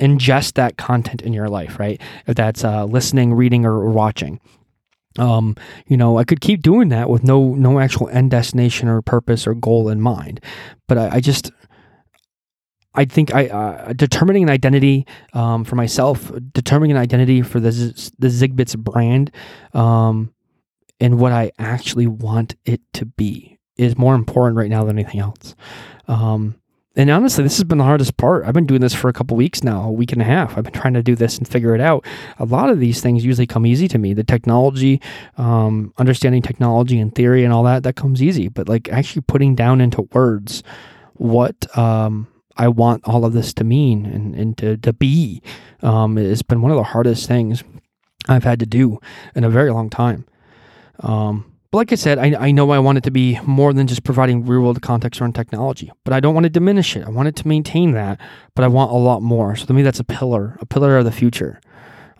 ingest 0.00 0.54
that 0.54 0.76
content 0.76 1.22
in 1.22 1.32
your 1.32 1.48
life, 1.48 1.78
right? 1.78 2.00
If 2.26 2.36
that's 2.36 2.64
uh, 2.64 2.84
listening, 2.84 3.34
reading, 3.34 3.64
or 3.64 3.90
watching 3.90 4.40
um, 5.18 5.56
you 5.86 5.96
know, 5.96 6.18
I 6.18 6.24
could 6.24 6.40
keep 6.40 6.62
doing 6.62 6.88
that 6.88 7.08
with 7.08 7.24
no 7.24 7.54
no 7.54 7.78
actual 7.78 8.08
end 8.08 8.30
destination 8.30 8.88
or 8.88 9.00
purpose 9.02 9.46
or 9.46 9.54
goal 9.54 9.88
in 9.88 10.00
mind, 10.00 10.40
but 10.88 10.98
I, 10.98 11.16
I 11.16 11.20
just 11.20 11.52
I 12.94 13.04
think 13.04 13.34
I 13.34 13.46
uh, 13.46 13.92
determining 13.92 14.44
an 14.44 14.50
identity 14.50 15.06
um, 15.32 15.64
for 15.64 15.76
myself, 15.76 16.32
determining 16.52 16.96
an 16.96 17.02
identity 17.02 17.42
for 17.42 17.60
the 17.60 17.70
the 18.18 18.28
Zigbits 18.28 18.76
brand, 18.76 19.30
um, 19.72 20.33
and 21.04 21.20
what 21.20 21.32
I 21.32 21.52
actually 21.58 22.06
want 22.06 22.54
it 22.64 22.80
to 22.94 23.04
be 23.04 23.58
is 23.76 23.98
more 23.98 24.14
important 24.14 24.56
right 24.56 24.70
now 24.70 24.84
than 24.84 24.98
anything 24.98 25.20
else. 25.20 25.54
Um, 26.08 26.54
and 26.96 27.10
honestly, 27.10 27.44
this 27.44 27.58
has 27.58 27.64
been 27.64 27.76
the 27.76 27.84
hardest 27.84 28.16
part. 28.16 28.46
I've 28.46 28.54
been 28.54 28.64
doing 28.64 28.80
this 28.80 28.94
for 28.94 29.10
a 29.10 29.12
couple 29.12 29.36
weeks 29.36 29.62
now, 29.62 29.82
a 29.82 29.92
week 29.92 30.12
and 30.12 30.22
a 30.22 30.24
half. 30.24 30.56
I've 30.56 30.64
been 30.64 30.72
trying 30.72 30.94
to 30.94 31.02
do 31.02 31.14
this 31.14 31.36
and 31.36 31.46
figure 31.46 31.74
it 31.74 31.80
out. 31.82 32.06
A 32.38 32.46
lot 32.46 32.70
of 32.70 32.80
these 32.80 33.02
things 33.02 33.22
usually 33.22 33.46
come 33.46 33.66
easy 33.66 33.86
to 33.88 33.98
me. 33.98 34.14
The 34.14 34.24
technology, 34.24 34.98
um, 35.36 35.92
understanding 35.98 36.40
technology 36.40 36.98
and 36.98 37.14
theory 37.14 37.44
and 37.44 37.52
all 37.52 37.64
that, 37.64 37.82
that 37.82 37.96
comes 37.96 38.22
easy. 38.22 38.48
But 38.48 38.66
like 38.66 38.88
actually 38.88 39.22
putting 39.28 39.54
down 39.54 39.82
into 39.82 40.08
words 40.12 40.62
what 41.16 41.76
um, 41.76 42.28
I 42.56 42.68
want 42.68 43.06
all 43.06 43.26
of 43.26 43.34
this 43.34 43.52
to 43.54 43.64
mean 43.64 44.06
and, 44.06 44.34
and 44.34 44.56
to, 44.56 44.78
to 44.78 44.94
be 44.94 45.42
um, 45.82 46.16
has 46.16 46.40
been 46.40 46.62
one 46.62 46.70
of 46.70 46.78
the 46.78 46.82
hardest 46.82 47.28
things 47.28 47.62
I've 48.26 48.44
had 48.44 48.58
to 48.60 48.66
do 48.66 49.00
in 49.34 49.44
a 49.44 49.50
very 49.50 49.70
long 49.70 49.90
time. 49.90 50.24
Um, 51.00 51.50
but 51.70 51.78
like 51.78 51.92
I 51.92 51.96
said, 51.96 52.18
I, 52.18 52.36
I 52.38 52.50
know 52.52 52.70
I 52.70 52.78
want 52.78 52.98
it 52.98 53.04
to 53.04 53.10
be 53.10 53.40
more 53.46 53.72
than 53.72 53.86
just 53.86 54.04
providing 54.04 54.46
real 54.46 54.60
world 54.60 54.80
context 54.80 55.20
around 55.20 55.34
technology, 55.34 55.90
but 56.04 56.12
I 56.12 56.20
don't 56.20 56.32
want 56.32 56.44
to 56.44 56.50
diminish 56.50 56.96
it. 56.96 57.04
I 57.04 57.10
want 57.10 57.26
it 57.26 57.36
to 57.36 57.48
maintain 57.48 57.92
that, 57.92 58.20
but 58.54 58.64
I 58.64 58.68
want 58.68 58.92
a 58.92 58.96
lot 58.96 59.22
more. 59.22 59.56
So 59.56 59.66
to 59.66 59.72
me, 59.72 59.82
that's 59.82 59.98
a 59.98 60.04
pillar, 60.04 60.56
a 60.60 60.66
pillar 60.66 60.98
of 60.98 61.04
the 61.04 61.10
future. 61.10 61.60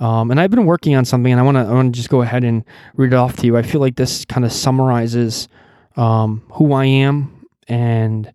Um, 0.01 0.31
and 0.33 0.41
I've 0.41 0.51
been 0.51 0.67
working 0.67 0.97
on 0.97 1.05
something, 1.05 1.31
and 1.33 1.41
I 1.41 1.45
want 1.45 1.57
to 1.57 1.61
I 1.61 1.73
want 1.73 1.95
to 1.95 1.97
just 1.97 2.09
go 2.09 2.23
ahead 2.23 2.43
and 2.43 2.65
read 2.97 3.13
it 3.13 3.17
off 3.17 3.37
to 3.37 3.47
you. 3.47 3.57
I 3.57 3.63
feel 3.63 3.81
like 3.81 3.95
this 3.95 4.25
kind 4.25 4.45
of 4.45 4.53
summarizes 4.53 5.49
um, 5.97 6.43
who 6.55 6.73
I 6.73 6.87
am 6.87 7.47
and 7.69 8.33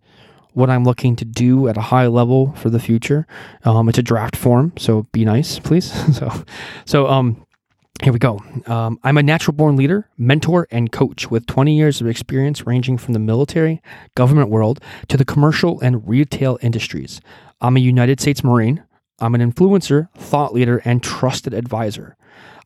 what 0.52 0.70
I'm 0.70 0.84
looking 0.84 1.16
to 1.16 1.24
do 1.24 1.68
at 1.68 1.76
a 1.76 1.82
high 1.82 2.06
level 2.06 2.52
for 2.54 2.70
the 2.70 2.80
future. 2.80 3.26
Um, 3.64 3.88
it's 3.88 3.98
a 3.98 4.02
draft 4.02 4.36
form, 4.36 4.72
so 4.78 5.02
be 5.12 5.24
nice, 5.24 5.58
please. 5.58 5.92
so, 6.16 6.44
so 6.86 7.06
um, 7.08 7.44
here 8.02 8.12
we 8.12 8.18
go. 8.18 8.42
Um, 8.66 8.98
I'm 9.04 9.18
a 9.18 9.22
natural 9.22 9.54
born 9.54 9.76
leader, 9.76 10.08
mentor, 10.16 10.66
and 10.70 10.90
coach 10.90 11.30
with 11.30 11.46
20 11.46 11.76
years 11.76 12.00
of 12.00 12.06
experience 12.06 12.66
ranging 12.66 12.96
from 12.96 13.12
the 13.12 13.20
military, 13.20 13.82
government 14.14 14.48
world 14.48 14.80
to 15.08 15.16
the 15.16 15.24
commercial 15.24 15.80
and 15.80 16.08
retail 16.08 16.58
industries. 16.62 17.20
I'm 17.60 17.76
a 17.76 17.80
United 17.80 18.20
States 18.20 18.42
Marine. 18.42 18.82
I'm 19.18 19.34
an 19.34 19.52
influencer, 19.52 20.08
thought 20.14 20.54
leader, 20.54 20.80
and 20.84 21.02
trusted 21.02 21.52
advisor. 21.52 22.16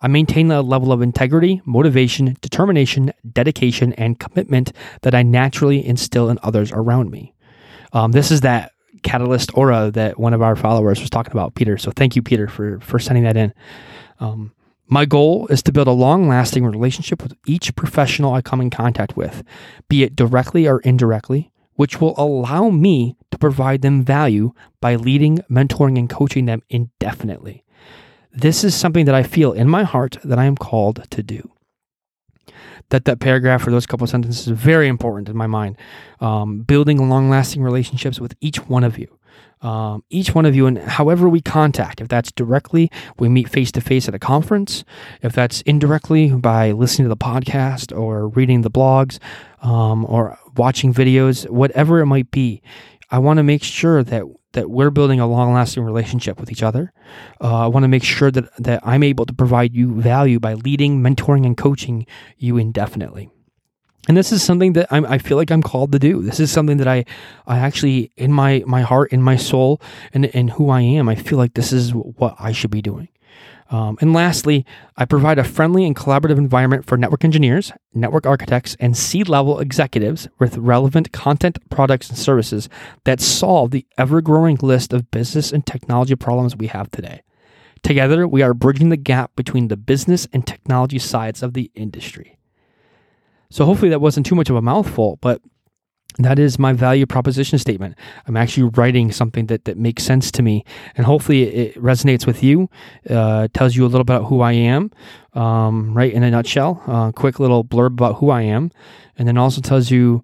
I 0.01 0.07
maintain 0.09 0.51
a 0.51 0.63
level 0.63 0.93
of 0.93 1.03
integrity, 1.03 1.63
motivation, 1.65 2.37
determination, 2.41 3.13
dedication, 3.33 3.93
and 3.95 4.21
commitment 4.21 4.73
that 5.03 5.15
I 5.15 5.23
naturally 5.23 5.85
instill 5.85 6.29
in 6.29 6.39
others 6.43 6.71
around 6.71 7.11
me. 7.11 7.35
Um, 7.93 8.13
this 8.13 8.31
is 8.31 8.43
that 8.43 8.73
catalyst 9.03 9.57
aura 9.57 9.91
that 9.93 10.19
one 10.19 10.33
of 10.33 10.43
our 10.43 10.57
followers 10.57 11.01
was 11.01 11.11
talking 11.11 11.33
about, 11.33 11.55
Peter. 11.55 11.77
So 11.77 11.91
thank 11.91 12.15
you, 12.15 12.23
Peter, 12.23 12.47
for 12.49 12.79
for 12.81 12.99
sending 12.99 13.25
that 13.25 13.37
in. 13.37 13.53
Um, 14.21 14.53
my 14.87 15.07
goal 15.07 15.47
is 15.49 15.63
to 15.63 15.73
build 15.73 15.89
a 15.89 15.93
long 15.93 16.29
lasting 16.29 16.67
relationship 16.67 17.23
with 17.23 17.35
each 17.47 17.75
professional 17.75 18.35
I 18.35 18.43
come 18.43 18.61
in 18.61 18.71
contact 18.71 19.17
with, 19.17 19.43
be 19.89 20.03
it 20.03 20.15
directly 20.15 20.69
or 20.69 20.81
indirectly, 20.81 21.51
which 21.75 22.01
will 22.01 22.15
allow 22.19 22.69
me 22.69 23.17
to 23.31 23.39
provide 23.39 23.83
them 23.83 24.05
value 24.05 24.53
by 24.81 24.97
leading, 24.97 25.39
mentoring, 25.51 25.99
and 25.99 26.09
coaching 26.09 26.45
them 26.47 26.63
indefinitely. 26.69 27.65
This 28.33 28.63
is 28.63 28.75
something 28.75 29.07
that 29.07 29.15
I 29.15 29.23
feel 29.23 29.53
in 29.53 29.69
my 29.69 29.85
heart 29.85 30.19
that 30.25 30.39
I 30.39 30.45
am 30.45 30.57
called 30.57 31.09
to 31.11 31.23
do. 31.23 31.51
That 32.91 33.07
that 33.07 33.21
paragraph 33.21 33.67
or 33.67 33.71
those 33.71 33.87
couple 33.87 34.07
sentences 34.07 34.47
is 34.47 34.59
very 34.59 34.89
important 34.89 35.29
in 35.29 35.37
my 35.37 35.47
mind. 35.47 35.79
Um, 36.21 36.61
building 36.61 37.09
long 37.09 37.31
lasting 37.31 37.63
relationships 37.63 38.21
with 38.21 38.35
each 38.41 38.59
one 38.67 38.85
of 38.85 38.99
you 38.99 39.19
um, 39.65 40.05
each 40.11 40.35
one 40.35 40.45
of 40.45 40.55
you, 40.55 40.67
and 40.67 40.79
however 40.79 41.27
we 41.29 41.41
contact, 41.41 42.03
if 42.03 42.09
that's 42.09 42.31
directly, 42.31 42.91
we 43.19 43.31
meet 43.31 43.49
face 43.49 43.73
to 43.73 43.81
face 43.81 44.07
at 44.09 44.15
a 44.15 44.19
conference, 44.19 44.85
if 45.23 45.33
that's 45.33 45.63
indirectly 45.63 46.31
by 46.31 46.73
listening 46.73 47.07
to 47.07 47.09
the 47.09 47.17
podcast 47.17 47.97
or 47.97 48.29
reading 48.29 48.61
the 48.61 48.71
blogs 48.71 49.19
um, 49.63 50.05
or 50.05 50.39
watching 50.57 50.93
videos, 50.93 51.49
whatever 51.49 52.01
it 52.01 52.07
might 52.07 52.31
be, 52.31 52.61
I 53.11 53.19
want 53.19 53.39
to 53.39 53.43
make 53.43 53.63
sure 53.63 54.03
that 54.03 54.25
that 54.53 54.71
we're 54.71 54.91
building 54.91 55.19
a 55.19 55.27
long 55.27 55.53
lasting 55.53 55.83
relationship 55.83 56.39
with 56.39 56.53
each 56.53 56.63
other. 56.63 56.93
Uh, 57.41 57.65
I 57.65 57.67
want 57.67 57.85
to 57.85 57.89
make 57.89 58.05
sure 58.05 58.31
that 58.31 58.55
that 58.63 58.81
I'm 58.85 59.03
able 59.03 59.27
to 59.27 59.33
provide 59.33 59.75
you 59.75 60.01
value 60.01 60.39
by 60.39 60.55
leading, 60.55 61.03
mentoring, 61.03 61.47
and 61.47 61.57
coaching 61.57 62.07
you 62.37 62.59
indefinitely 62.59 63.31
and 64.09 64.17
this 64.17 64.33
is 64.33 64.43
something 64.43 64.75
that 64.75 64.89
I'm, 64.91 65.07
i 65.07 65.19
feel 65.19 65.37
like 65.37 65.51
I'm 65.51 65.63
called 65.63 65.93
to 65.93 65.99
do. 65.99 66.23
This 66.23 66.41
is 66.41 66.51
something 66.51 66.77
that 66.77 66.89
I, 66.89 67.05
I 67.47 67.59
actually, 67.59 68.13
in 68.17 68.33
my 68.33 68.63
my 68.67 68.83
heart, 68.83 69.13
in 69.13 69.23
my 69.23 69.37
soul, 69.37 69.81
and 70.13 70.27
in 70.27 70.49
who 70.49 70.71
I 70.71 70.83
am, 70.83 71.09
I 71.09 71.15
feel 71.15 71.39
like 71.39 71.55
this 71.55 71.73
is 71.73 71.95
what 71.95 72.37
I 72.39 72.53
should 72.53 72.71
be 72.71 72.83
doing. 72.83 73.09
Um, 73.71 73.97
and 74.01 74.13
lastly, 74.13 74.67
I 74.97 75.07
provide 75.07 75.39
a 75.39 75.45
friendly 75.45 75.87
and 75.87 75.97
collaborative 75.97 76.37
environment 76.37 76.85
for 76.85 76.99
network 76.99 77.25
engineers, 77.25 77.73
network 77.95 78.27
architects, 78.27 78.77
and 78.79 78.97
C 78.97 79.25
level 79.25 79.59
executives 79.59 80.29
with 80.39 80.59
relevant 80.59 81.13
content, 81.13 81.59
products, 81.71 82.11
and 82.11 82.19
services 82.19 82.69
that 83.05 83.21
solve 83.21 83.71
the 83.71 83.87
ever 83.97 84.21
growing 84.21 84.59
list 84.61 84.93
of 84.93 85.11
business 85.11 85.51
and 85.51 85.67
technology 85.67 86.15
problems 86.15 86.55
we 86.55 86.67
have 86.67 86.91
today. 86.91 87.23
Together, 87.83 88.29
we 88.29 88.43
are 88.43 88.55
bridging 88.55 88.91
the 88.91 88.97
gap 88.97 89.35
between 89.35 89.69
the 89.69 89.77
business 89.77 90.29
and 90.33 90.47
technology 90.47 90.99
sides 90.99 91.43
of 91.43 91.55
the 91.55 91.71
industry. 91.75 92.39
So 93.51 93.65
hopefully 93.65 93.91
that 93.91 94.01
wasn't 94.01 94.27
too 94.27 94.35
much 94.35 94.51
of 94.51 94.57
a 94.57 94.63
mouthful, 94.63 95.19
but 95.21 95.41
that 96.19 96.39
is 96.39 96.59
my 96.59 96.73
value 96.73 97.07
proposition 97.07 97.59
statement. 97.59 97.97
I'm 98.27 98.37
actually 98.37 98.71
writing 98.77 99.11
something 99.11 99.47
that, 99.47 99.65
that 99.65 99.77
makes 99.77 100.05
sense 100.05 100.31
to 100.33 100.43
me, 100.43 100.65
and 100.97 101.07
hopefully 101.07 101.43
it 101.43 101.75
resonates 101.75 102.25
with 102.25 102.43
you. 102.43 102.71
Uh, 103.09 103.49
tells 103.53 103.75
you 103.75 103.85
a 103.85 103.89
little 103.89 104.05
bit 104.05 104.15
about 104.15 104.29
who 104.29 104.41
I 104.41 104.53
am, 104.53 104.93
um, 105.33 105.93
right 105.93 106.13
in 106.13 106.23
a 106.23 106.31
nutshell. 106.31 106.83
Uh, 106.87 107.11
quick 107.11 107.41
little 107.41 107.65
blurb 107.65 107.95
about 107.95 108.17
who 108.17 108.31
I 108.31 108.43
am, 108.43 108.71
and 109.19 109.27
then 109.27 109.37
also 109.37 109.61
tells 109.61 109.91
you 109.91 110.23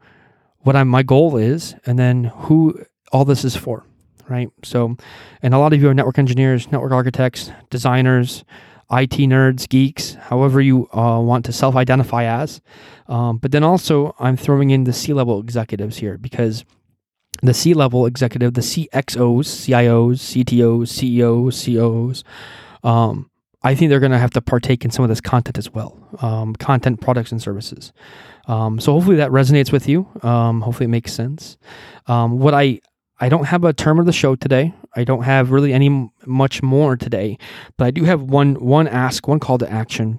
what 0.60 0.76
I'm, 0.76 0.88
my 0.88 1.02
goal 1.02 1.36
is, 1.36 1.74
and 1.86 1.98
then 1.98 2.24
who 2.24 2.80
all 3.12 3.24
this 3.24 3.44
is 3.44 3.56
for, 3.56 3.84
right? 4.28 4.48
So, 4.62 4.96
and 5.42 5.54
a 5.54 5.58
lot 5.58 5.72
of 5.72 5.82
you 5.82 5.88
are 5.88 5.94
network 5.94 6.18
engineers, 6.18 6.70
network 6.70 6.92
architects, 6.92 7.50
designers, 7.68 8.44
IT 8.92 9.16
nerds, 9.28 9.68
geeks, 9.68 10.14
however 10.14 10.60
you 10.60 10.88
uh, 10.92 11.20
want 11.20 11.44
to 11.44 11.52
self 11.52 11.76
identify 11.76 12.24
as. 12.24 12.60
Um, 13.08 13.38
but 13.38 13.52
then 13.52 13.64
also, 13.64 14.14
I'm 14.18 14.36
throwing 14.36 14.70
in 14.70 14.84
the 14.84 14.92
C 14.92 15.12
level 15.12 15.40
executives 15.40 15.98
here 15.98 16.18
because 16.18 16.64
the 17.42 17.54
C 17.54 17.74
level 17.74 18.06
executive, 18.06 18.54
the 18.54 18.60
CXOs, 18.60 19.46
CIOs, 19.46 20.44
CTOs, 20.44 20.88
CEOs, 20.88 21.64
COs, 21.64 22.24
um, 22.82 23.30
I 23.62 23.74
think 23.74 23.90
they're 23.90 24.00
going 24.00 24.12
to 24.12 24.18
have 24.18 24.32
to 24.32 24.40
partake 24.40 24.84
in 24.84 24.90
some 24.90 25.02
of 25.02 25.08
this 25.08 25.20
content 25.20 25.58
as 25.58 25.70
well 25.70 25.96
um, 26.20 26.54
content, 26.54 27.00
products, 27.00 27.30
and 27.30 27.40
services. 27.40 27.92
Um, 28.46 28.80
so 28.80 28.92
hopefully 28.92 29.16
that 29.16 29.30
resonates 29.30 29.70
with 29.70 29.88
you. 29.88 30.08
Um, 30.22 30.62
hopefully 30.62 30.86
it 30.86 30.88
makes 30.88 31.12
sense. 31.12 31.58
Um, 32.06 32.38
what 32.38 32.54
I 32.54 32.80
I 33.20 33.28
don't 33.28 33.44
have 33.44 33.64
a 33.64 33.72
term 33.72 33.98
of 33.98 34.06
the 34.06 34.12
show 34.12 34.34
today. 34.34 34.74
I 34.96 35.04
don't 35.04 35.22
have 35.22 35.50
really 35.50 35.72
any 35.72 36.10
much 36.26 36.62
more 36.62 36.96
today, 36.96 37.38
but 37.76 37.86
I 37.86 37.90
do 37.90 38.04
have 38.04 38.22
one 38.22 38.54
one 38.54 38.88
ask, 38.88 39.26
one 39.28 39.40
call 39.40 39.58
to 39.58 39.70
action. 39.70 40.18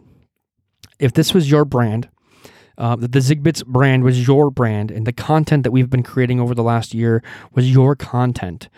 If 1.00 1.14
this 1.14 1.34
was 1.34 1.50
your 1.50 1.66
brand, 1.66 2.10
uh, 2.78 2.96
that 2.96 3.12
the 3.12 3.20
Zigbits 3.20 3.66
brand 3.66 4.04
was 4.04 4.28
your 4.28 4.50
brand, 4.50 4.92
and 4.92 5.06
the 5.06 5.14
content 5.14 5.64
that 5.64 5.72
we've 5.72 5.90
been 5.90 6.04
creating 6.04 6.40
over 6.40 6.56
the 6.56 6.64
last 6.64 6.94
year 6.94 7.22
was 7.54 7.72
your 7.72 7.96
content, 7.96 8.70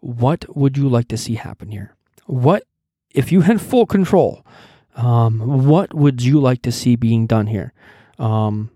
what 0.00 0.44
would 0.56 0.76
you 0.76 0.88
like 0.88 1.08
to 1.08 1.16
see 1.16 1.34
happen 1.34 1.70
here? 1.70 1.96
What 2.26 2.64
if 3.12 3.32
you 3.32 3.40
had 3.42 3.60
full 3.60 3.86
control? 3.86 4.46
Um, 4.94 5.66
what 5.66 5.94
would 5.94 6.22
you 6.22 6.40
like 6.40 6.62
to 6.62 6.72
see 6.72 6.96
being 6.96 7.26
done 7.26 7.46
here? 7.46 7.72
Um, 8.18 8.70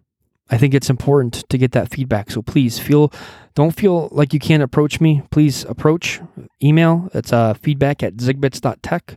I 0.51 0.59
think 0.59 0.75
it's 0.75 0.91
important 0.91 1.49
to 1.49 1.59
get 1.59 1.73
that 1.73 1.91
feedback. 1.91 2.31
So 2.31 2.43
please 2.43 2.79
feel, 2.79 3.13
don't 3.55 3.75
feel 3.75 4.09
like 4.13 4.35
you 4.35 4.39
can't 4.39 4.63
approach 4.63 5.01
me. 5.01 5.23
Please 5.31 5.65
approach 5.65 6.21
email. 6.63 7.09
It's 7.15 7.33
uh, 7.33 7.55
feedback 7.55 8.03
at 8.03 8.17
zigbits.tech. 8.17 9.17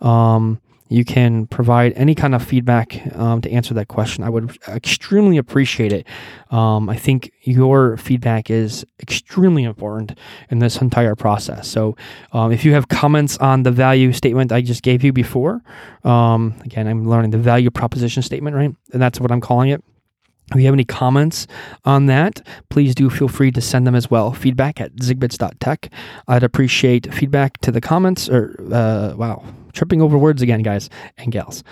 Um, 0.00 0.60
you 0.90 1.04
can 1.04 1.46
provide 1.46 1.92
any 1.96 2.14
kind 2.14 2.34
of 2.34 2.42
feedback 2.42 3.14
um, 3.14 3.42
to 3.42 3.50
answer 3.50 3.74
that 3.74 3.88
question. 3.88 4.24
I 4.24 4.30
would 4.30 4.56
extremely 4.68 5.36
appreciate 5.36 5.92
it. 5.92 6.06
Um, 6.50 6.88
I 6.88 6.96
think 6.96 7.30
your 7.42 7.98
feedback 7.98 8.50
is 8.50 8.86
extremely 9.00 9.64
important 9.64 10.18
in 10.50 10.60
this 10.60 10.80
entire 10.80 11.14
process. 11.14 11.68
So, 11.68 11.94
um, 12.32 12.52
if 12.52 12.64
you 12.64 12.72
have 12.72 12.88
comments 12.88 13.36
on 13.38 13.64
the 13.64 13.70
value 13.70 14.12
statement 14.12 14.50
I 14.50 14.62
just 14.62 14.82
gave 14.82 15.04
you 15.04 15.12
before, 15.12 15.60
um, 16.04 16.54
again, 16.64 16.86
I'm 16.88 17.08
learning 17.08 17.32
the 17.32 17.38
value 17.38 17.70
proposition 17.70 18.22
statement, 18.22 18.56
right? 18.56 18.74
And 18.92 19.02
that's 19.02 19.20
what 19.20 19.30
I'm 19.30 19.42
calling 19.42 19.68
it. 19.68 19.84
If 20.52 20.56
you 20.56 20.64
have 20.64 20.74
any 20.74 20.84
comments 20.84 21.46
on 21.84 22.06
that, 22.06 22.46
please 22.70 22.94
do 22.94 23.10
feel 23.10 23.28
free 23.28 23.50
to 23.52 23.60
send 23.60 23.86
them 23.86 23.94
as 23.94 24.10
well. 24.10 24.32
Feedback 24.32 24.80
at 24.80 24.96
zigbits.tech. 24.96 25.92
I'd 26.26 26.42
appreciate 26.42 27.12
feedback 27.12 27.58
to 27.58 27.70
the 27.70 27.82
comments, 27.82 28.30
or, 28.30 28.56
uh, 28.72 29.14
wow, 29.16 29.44
tripping 29.72 30.00
over 30.00 30.16
words 30.16 30.40
again, 30.40 30.62
guys 30.62 30.88
and 31.18 31.30
gals. 31.30 31.62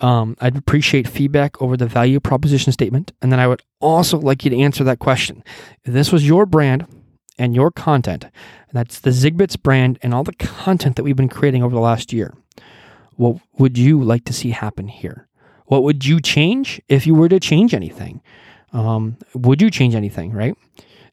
Um, 0.00 0.36
I'd 0.40 0.56
appreciate 0.56 1.06
feedback 1.06 1.60
over 1.62 1.76
the 1.76 1.86
value 1.86 2.18
proposition 2.18 2.72
statement. 2.72 3.12
And 3.22 3.30
then 3.30 3.38
I 3.38 3.46
would 3.46 3.62
also 3.80 4.18
like 4.18 4.44
you 4.44 4.50
to 4.50 4.58
answer 4.60 4.82
that 4.84 4.98
question. 4.98 5.44
If 5.84 5.92
this 5.92 6.10
was 6.10 6.26
your 6.26 6.44
brand 6.44 6.86
and 7.38 7.54
your 7.54 7.70
content, 7.70 8.24
and 8.24 8.32
that's 8.72 9.00
the 9.00 9.10
Zigbits 9.10 9.60
brand 9.60 9.98
and 10.02 10.12
all 10.12 10.24
the 10.24 10.34
content 10.34 10.96
that 10.96 11.04
we've 11.04 11.16
been 11.16 11.28
creating 11.28 11.62
over 11.62 11.74
the 11.74 11.80
last 11.80 12.12
year, 12.12 12.34
what 13.14 13.36
would 13.58 13.78
you 13.78 14.02
like 14.02 14.24
to 14.24 14.32
see 14.32 14.50
happen 14.50 14.88
here? 14.88 15.28
What 15.66 15.82
would 15.82 16.04
you 16.04 16.20
change 16.20 16.80
if 16.88 17.06
you 17.06 17.14
were 17.14 17.28
to 17.28 17.40
change 17.40 17.74
anything? 17.74 18.20
Um, 18.72 19.16
would 19.34 19.62
you 19.62 19.70
change 19.70 19.94
anything, 19.94 20.32
right? 20.32 20.56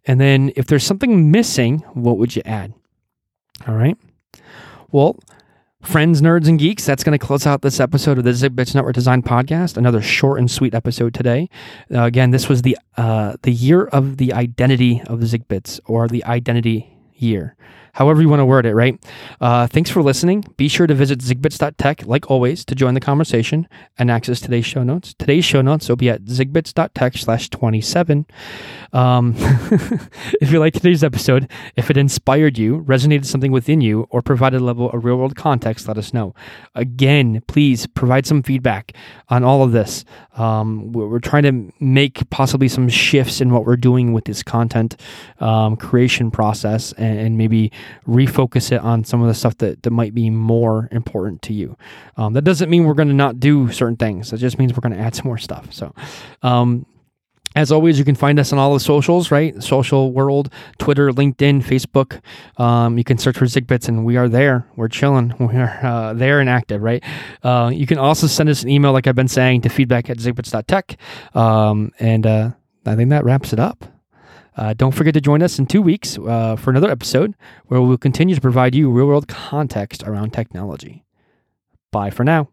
And 0.06 0.20
then 0.20 0.52
if 0.56 0.66
there's 0.66 0.84
something 0.84 1.32
missing, 1.32 1.80
what 1.94 2.18
would 2.18 2.36
you 2.36 2.42
add? 2.46 2.74
All 3.68 3.76
right. 3.76 3.98
Well, 4.92 5.20
friends, 5.82 6.22
nerds, 6.22 6.48
and 6.48 6.58
geeks, 6.58 6.86
that's 6.86 7.04
going 7.04 7.18
to 7.18 7.24
close 7.24 7.46
out 7.46 7.62
this 7.62 7.80
episode 7.80 8.18
of 8.18 8.24
the 8.24 8.32
Zigbits 8.32 8.74
Network 8.74 8.96
Design 8.96 9.22
Podcast. 9.22 9.78
Another 9.78 10.02
short 10.02 10.40
and 10.40 10.50
sweet 10.50 10.74
episode 10.74 11.14
today. 11.14 11.50
Uh, 11.94 12.04
again, 12.04 12.32
this 12.32 12.50
was 12.50 12.64
the 12.64 12.78
uh, 12.98 13.36
the 13.44 13.52
year 13.52 13.86
of 13.86 14.18
the 14.18 14.34
identity 14.34 15.02
of 15.06 15.20
Zigbits, 15.20 15.80
or 15.86 16.08
the 16.08 16.26
identity 16.26 16.98
year 17.14 17.56
however 17.94 18.22
you 18.22 18.30
want 18.30 18.40
to 18.40 18.46
word 18.46 18.66
it, 18.66 18.74
right? 18.74 18.98
Uh, 19.40 19.68
thanks 19.68 19.90
for 19.90 20.02
listening. 20.02 20.44
Be 20.58 20.68
sure 20.68 20.88
to 20.88 20.94
visit 20.94 21.20
zigbits.tech, 21.20 22.06
like 22.06 22.30
always, 22.30 22.66
to 22.66 22.76
join 22.76 22.94
the 22.94 23.00
conversation 23.00 23.68
and 23.98 24.10
access 24.10 24.40
today's 24.40 24.66
show 24.66 24.84
notes. 24.84 25.14
Today's 25.18 25.46
show 25.46 25.62
notes 25.62 25.90
will 25.90 25.96
be 25.96 26.10
at 26.10 26.26
zigbits.tech 26.26 27.18
slash 27.18 27.50
27. 27.50 28.26
Um, 28.94 29.36
if 30.42 30.52
you 30.52 30.60
like 30.60 30.74
today's 30.74 31.04
episode, 31.04 31.50
if 31.76 31.90
it 31.90 31.98
inspired 31.98 32.58
you, 32.58 32.84
resonated 32.84 33.26
something 33.26 33.52
within 33.52 33.82
you, 33.82 34.08
or 34.10 34.22
provided 34.22 34.62
a 34.62 34.64
level 34.64 34.90
of 34.92 35.06
real 35.06 35.18
world 35.18 35.36
context, 35.36 35.88
let 35.88 35.98
us 35.98 36.14
know. 36.14 36.34
Again, 36.76 37.42
please 37.48 37.88
provide 37.88 38.26
some 38.26 38.44
feedback 38.44 38.94
on 39.30 39.44
all 39.44 39.64
of 39.64 39.72
this. 39.72 40.06
Um, 40.38 40.92
we're 40.92 41.20
trying 41.20 41.44
to 41.44 41.74
make 41.80 42.30
possibly 42.30 42.68
some 42.68 42.90
shifts 42.90 43.42
in 43.42 43.52
what 43.52 43.66
we're 43.66 43.78
doing 43.78 44.14
with 44.14 44.26
this 44.26 44.44
content 44.44 44.96
um, 45.40 45.76
creation 45.76 46.32
process 46.32 46.94
and, 46.94 47.20
and 47.20 47.38
maybe 47.38 47.72
refocus 48.08 48.72
it 48.72 48.82
on 48.82 49.04
some 49.04 49.22
of 49.22 49.28
the 49.28 49.34
stuff 49.34 49.58
that, 49.58 49.84
that 49.84 49.92
might 49.92 50.14
be 50.14 50.30
more 50.30 50.88
important 50.92 51.42
to 51.44 51.54
you. 51.54 51.78
Um, 52.18 52.34
that 52.34 52.44
doesn't 52.44 52.70
mean 52.70 52.86
we're 52.86 52.94
going 52.94 53.08
to 53.08 53.14
not 53.14 53.40
do 53.40 53.72
certain 53.72 53.98
things. 53.98 54.34
It 54.34 54.38
just 54.38 54.60
means 54.60 54.74
we're 54.74 54.82
going 54.82 54.98
to 54.98 55.00
add 55.00 55.16
some 55.16 55.28
more 55.28 55.38
stuff. 55.38 55.72
So, 55.72 55.94
um, 56.42 56.86
as 57.56 57.72
always, 57.72 58.00
you 58.00 58.06
can 58.06 58.16
find 58.16 58.40
us 58.40 58.54
on 58.54 58.60
all 58.60 58.74
the 58.74 58.80
socials, 58.80 59.30
right? 59.30 59.62
Social 59.62 60.14
world, 60.14 60.52
Twitter, 60.78 61.12
LinkedIn, 61.12 61.64
Facebook. 61.64 62.22
Um, 62.62 62.98
you 62.98 63.04
can 63.04 63.18
search 63.18 63.38
for 63.38 63.46
ZigBits, 63.46 63.90
and 63.90 64.06
we 64.06 64.16
are 64.16 64.30
there. 64.30 64.66
We're 64.78 64.88
chilling. 64.88 65.34
We're 65.40 65.80
uh, 65.84 66.14
there 66.14 66.40
and 66.40 66.50
active, 66.50 66.82
right? 66.82 67.04
Uh, 67.44 67.72
you 67.74 67.86
can 67.86 67.98
also 67.98 68.28
send 68.28 68.48
us 68.48 68.64
an 68.64 68.70
email, 68.70 68.94
like 68.94 69.06
I've 69.06 69.16
been 69.16 69.28
saying, 69.28 69.62
to 69.62 69.70
feedback 69.70 70.10
at 70.10 70.18
zigbits.tech. 70.18 70.96
Um, 71.36 71.92
and 72.00 72.26
uh, 72.26 72.52
I 72.86 72.96
think 72.96 73.10
that 73.10 73.26
wraps 73.26 73.52
it 73.52 73.60
up. 73.60 73.84
Uh, 74.58 74.74
don't 74.74 74.94
forget 74.94 75.14
to 75.14 75.22
join 75.22 75.42
us 75.42 75.60
in 75.60 75.66
two 75.66 75.82
weeks 75.82 76.18
uh, 76.18 76.56
for 76.56 76.70
another 76.70 76.92
episode 76.92 77.36
where 77.68 77.82
we'll 77.82 77.98
continue 77.98 78.36
to 78.36 78.42
provide 78.42 78.76
you 78.76 78.90
real 78.90 79.08
world 79.08 79.28
context 79.28 80.04
around 80.04 80.32
technology. 80.32 81.06
Bye 81.92 82.10
for 82.10 82.24
now. 82.24 82.50